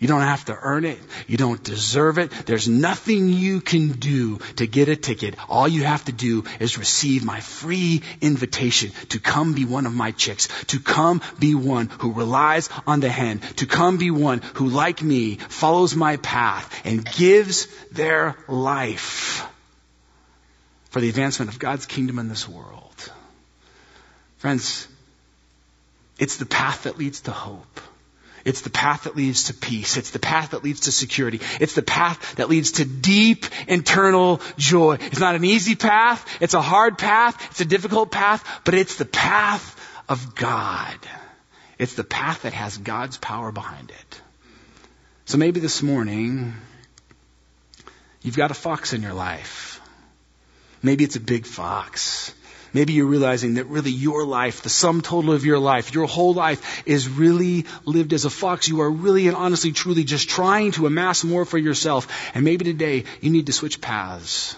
You 0.00 0.08
don't 0.08 0.22
have 0.22 0.46
to 0.46 0.58
earn 0.58 0.86
it. 0.86 0.98
You 1.26 1.36
don't 1.36 1.62
deserve 1.62 2.18
it. 2.18 2.30
There's 2.46 2.66
nothing 2.66 3.28
you 3.28 3.60
can 3.60 3.88
do 3.92 4.38
to 4.56 4.66
get 4.66 4.88
a 4.88 4.96
ticket. 4.96 5.34
All 5.46 5.68
you 5.68 5.84
have 5.84 6.06
to 6.06 6.12
do 6.12 6.44
is 6.58 6.78
receive 6.78 7.22
my 7.22 7.40
free 7.40 8.00
invitation 8.22 8.92
to 9.10 9.20
come 9.20 9.52
be 9.52 9.66
one 9.66 9.84
of 9.84 9.92
my 9.92 10.12
chicks, 10.12 10.48
to 10.68 10.80
come 10.80 11.20
be 11.38 11.54
one 11.54 11.88
who 11.88 12.14
relies 12.14 12.70
on 12.86 13.00
the 13.00 13.10
hen, 13.10 13.40
to 13.56 13.66
come 13.66 13.98
be 13.98 14.10
one 14.10 14.40
who, 14.54 14.68
like 14.68 15.02
me, 15.02 15.34
follows 15.36 15.94
my 15.94 16.16
path 16.16 16.80
and 16.86 17.04
gives 17.04 17.66
their 17.92 18.38
life 18.48 19.46
for 20.88 21.02
the 21.02 21.10
advancement 21.10 21.50
of 21.50 21.58
God's 21.58 21.84
kingdom 21.84 22.18
in 22.18 22.30
this 22.30 22.48
world. 22.48 23.12
Friends, 24.38 24.88
it's 26.18 26.38
the 26.38 26.46
path 26.46 26.84
that 26.84 26.96
leads 26.96 27.20
to 27.22 27.32
hope. 27.32 27.80
It's 28.44 28.62
the 28.62 28.70
path 28.70 29.04
that 29.04 29.16
leads 29.16 29.44
to 29.44 29.54
peace. 29.54 29.96
It's 29.96 30.10
the 30.10 30.18
path 30.18 30.50
that 30.50 30.64
leads 30.64 30.80
to 30.80 30.92
security. 30.92 31.40
It's 31.60 31.74
the 31.74 31.82
path 31.82 32.36
that 32.36 32.48
leads 32.48 32.72
to 32.72 32.84
deep 32.84 33.46
internal 33.68 34.40
joy. 34.56 34.98
It's 35.00 35.20
not 35.20 35.34
an 35.34 35.44
easy 35.44 35.74
path. 35.74 36.26
It's 36.40 36.54
a 36.54 36.62
hard 36.62 36.98
path. 36.98 37.50
It's 37.50 37.60
a 37.60 37.64
difficult 37.64 38.10
path, 38.10 38.44
but 38.64 38.74
it's 38.74 38.96
the 38.96 39.04
path 39.04 39.76
of 40.08 40.34
God. 40.34 40.96
It's 41.78 41.94
the 41.94 42.04
path 42.04 42.42
that 42.42 42.52
has 42.52 42.76
God's 42.76 43.16
power 43.18 43.52
behind 43.52 43.90
it. 43.90 44.20
So 45.24 45.38
maybe 45.38 45.60
this 45.60 45.82
morning, 45.82 46.54
you've 48.22 48.36
got 48.36 48.50
a 48.50 48.54
fox 48.54 48.92
in 48.92 49.02
your 49.02 49.14
life. 49.14 49.80
Maybe 50.82 51.04
it's 51.04 51.16
a 51.16 51.20
big 51.20 51.46
fox. 51.46 52.34
Maybe 52.72 52.92
you're 52.92 53.06
realizing 53.06 53.54
that 53.54 53.66
really 53.66 53.90
your 53.90 54.24
life, 54.24 54.62
the 54.62 54.68
sum 54.68 55.00
total 55.00 55.32
of 55.32 55.44
your 55.44 55.58
life, 55.58 55.92
your 55.92 56.06
whole 56.06 56.34
life 56.34 56.86
is 56.86 57.08
really 57.08 57.66
lived 57.84 58.12
as 58.12 58.24
a 58.24 58.30
fox. 58.30 58.68
You 58.68 58.80
are 58.82 58.90
really 58.90 59.26
and 59.26 59.36
honestly, 59.36 59.72
truly 59.72 60.04
just 60.04 60.28
trying 60.28 60.72
to 60.72 60.86
amass 60.86 61.24
more 61.24 61.44
for 61.44 61.58
yourself. 61.58 62.06
And 62.34 62.44
maybe 62.44 62.64
today 62.64 63.04
you 63.20 63.30
need 63.30 63.46
to 63.46 63.52
switch 63.52 63.80
paths. 63.80 64.56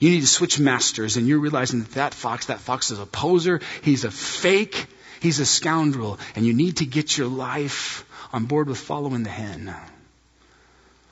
You 0.00 0.10
need 0.10 0.20
to 0.20 0.26
switch 0.28 0.60
masters 0.60 1.16
and 1.16 1.26
you're 1.26 1.40
realizing 1.40 1.80
that 1.80 1.92
that 1.92 2.14
fox, 2.14 2.46
that 2.46 2.60
fox 2.60 2.92
is 2.92 3.00
a 3.00 3.06
poser. 3.06 3.60
He's 3.82 4.04
a 4.04 4.10
fake. 4.10 4.86
He's 5.20 5.40
a 5.40 5.46
scoundrel. 5.46 6.20
And 6.36 6.46
you 6.46 6.52
need 6.52 6.76
to 6.78 6.86
get 6.86 7.16
your 7.18 7.28
life 7.28 8.04
on 8.32 8.44
board 8.44 8.68
with 8.68 8.78
following 8.78 9.24
the 9.24 9.30
hen. 9.30 9.74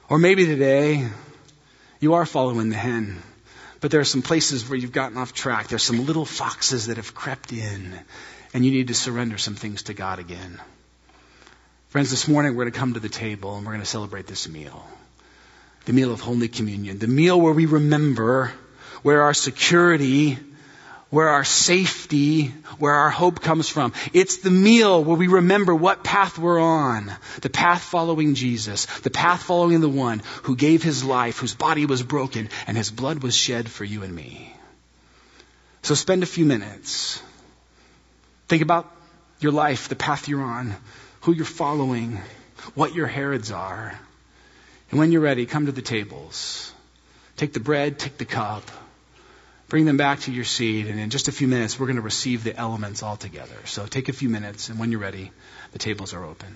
Or 0.09 0.18
maybe 0.18 0.47
today 0.47 1.09
you 1.99 2.14
are 2.14 2.27
following 2.27 2.68
the 2.68 2.77
hen 2.77 3.23
but 3.83 3.91
there 3.91 4.01
are 4.01 4.05
some 4.05 4.22
places 4.22 4.66
where 4.68 4.78
you've 4.78 4.93
gotten 4.93 5.18
off 5.18 5.35
track. 5.35 5.66
There's 5.66 5.83
some 5.83 6.07
little 6.07 6.24
foxes 6.24 6.87
that 6.87 6.99
have 6.99 7.16
crept 7.16 7.53
in, 7.53 7.99
and 8.55 8.64
you 8.64 8.70
need 8.70 8.89
to 8.89 8.95
surrender 8.95 9.39
some 9.39 9.57
things 9.57 9.83
to 9.85 9.93
God 9.93 10.20
again. 10.20 10.61
Friends, 11.89 12.09
this 12.09 12.28
morning 12.28 12.53
we're 12.55 12.64
going 12.64 12.72
to 12.72 12.78
come 12.78 12.95
to 12.95 13.01
the 13.01 13.09
table 13.09 13.57
and 13.57 13.66
we're 13.66 13.72
going 13.72 13.83
to 13.83 13.87
celebrate 13.87 14.28
this 14.28 14.49
meal. 14.49 14.87
The 15.85 15.93
meal 15.93 16.12
of 16.12 16.20
Holy 16.20 16.47
Communion. 16.47 17.01
The 17.01 17.09
meal 17.09 17.39
where 17.41 17.53
we 17.53 17.66
remember 17.66 18.53
where 19.03 19.22
our 19.22 19.35
security 19.35 20.39
where 21.13 21.29
our 21.29 21.45
safety, 21.45 22.47
where 22.79 22.95
our 22.95 23.11
hope 23.11 23.43
comes 23.43 23.69
from. 23.69 23.93
It's 24.15 24.39
the 24.39 24.51
meal 24.51 25.05
where 25.05 25.15
we 25.15 25.29
remember 25.29 25.75
what 25.75 26.03
path 26.03 26.39
we're 26.39 26.59
on. 26.59 27.13
The 27.43 27.51
path 27.51 27.83
following 27.83 28.35
Jesus. 28.35 28.87
The 29.01 29.11
path 29.11 29.43
following 29.43 29.83
the 29.83 29.91
one 29.91 30.23
who 30.45 30.57
gave 30.57 30.83
his 30.83 31.05
life, 31.05 31.39
whose 31.39 31.55
body 31.55 31.85
was 31.85 32.03
broken, 32.03 32.49
and 32.67 32.79
his 32.79 32.91
blood 32.91 33.23
was 33.23 33.37
shed 33.37 33.69
for 33.69 33.85
you 33.85 34.03
and 34.05 34.15
me. 34.15 34.57
So 35.83 35.95
spend 35.95 36.23
a 36.23 36.27
few 36.27 36.47
minutes. 36.47 37.23
Think 38.49 38.63
about 38.63 38.91
your 39.39 39.53
life, 39.53 39.91
the 39.91 39.97
path 39.97 40.29
you're 40.29 40.41
on, 40.41 40.75
who 41.21 41.35
you're 41.35 41.45
following, 41.45 42.23
what 42.75 42.95
your 42.95 43.07
Herods 43.07 43.51
are. 43.51 44.01
And 44.91 44.99
when 44.99 45.13
you're 45.13 45.21
ready, 45.21 45.45
come 45.45 45.67
to 45.67 45.73
the 45.73 45.83
tables. 45.83 46.73
Take 47.37 47.53
the 47.53 47.61
bread, 47.61 47.99
take 47.99 48.17
the 48.17 48.25
cup. 48.25 48.71
Bring 49.73 49.87
them 49.87 49.97
back 49.97 50.20
to 50.20 50.31
your 50.31 50.45
seat, 50.45 50.87
and 50.89 51.01
in 51.01 51.09
just 51.09 51.29
a 51.29 51.33
few 51.33 51.49
minutes, 51.49 51.81
we're 51.81 51.87
going 51.87 51.97
to 51.97 52.03
receive 52.03 52.45
the 52.45 52.55
elements 52.55 53.03
all 53.03 53.16
together. 53.16 53.57
So 53.64 53.87
take 53.87 54.11
a 54.11 54.12
few 54.12 54.29
minutes, 54.29 54.68
and 54.68 54.79
when 54.79 54.91
you're 54.91 55.01
ready, 55.01 55.33
the 55.73 55.79
tables 55.79 56.12
are 56.12 56.23
open. 56.23 56.55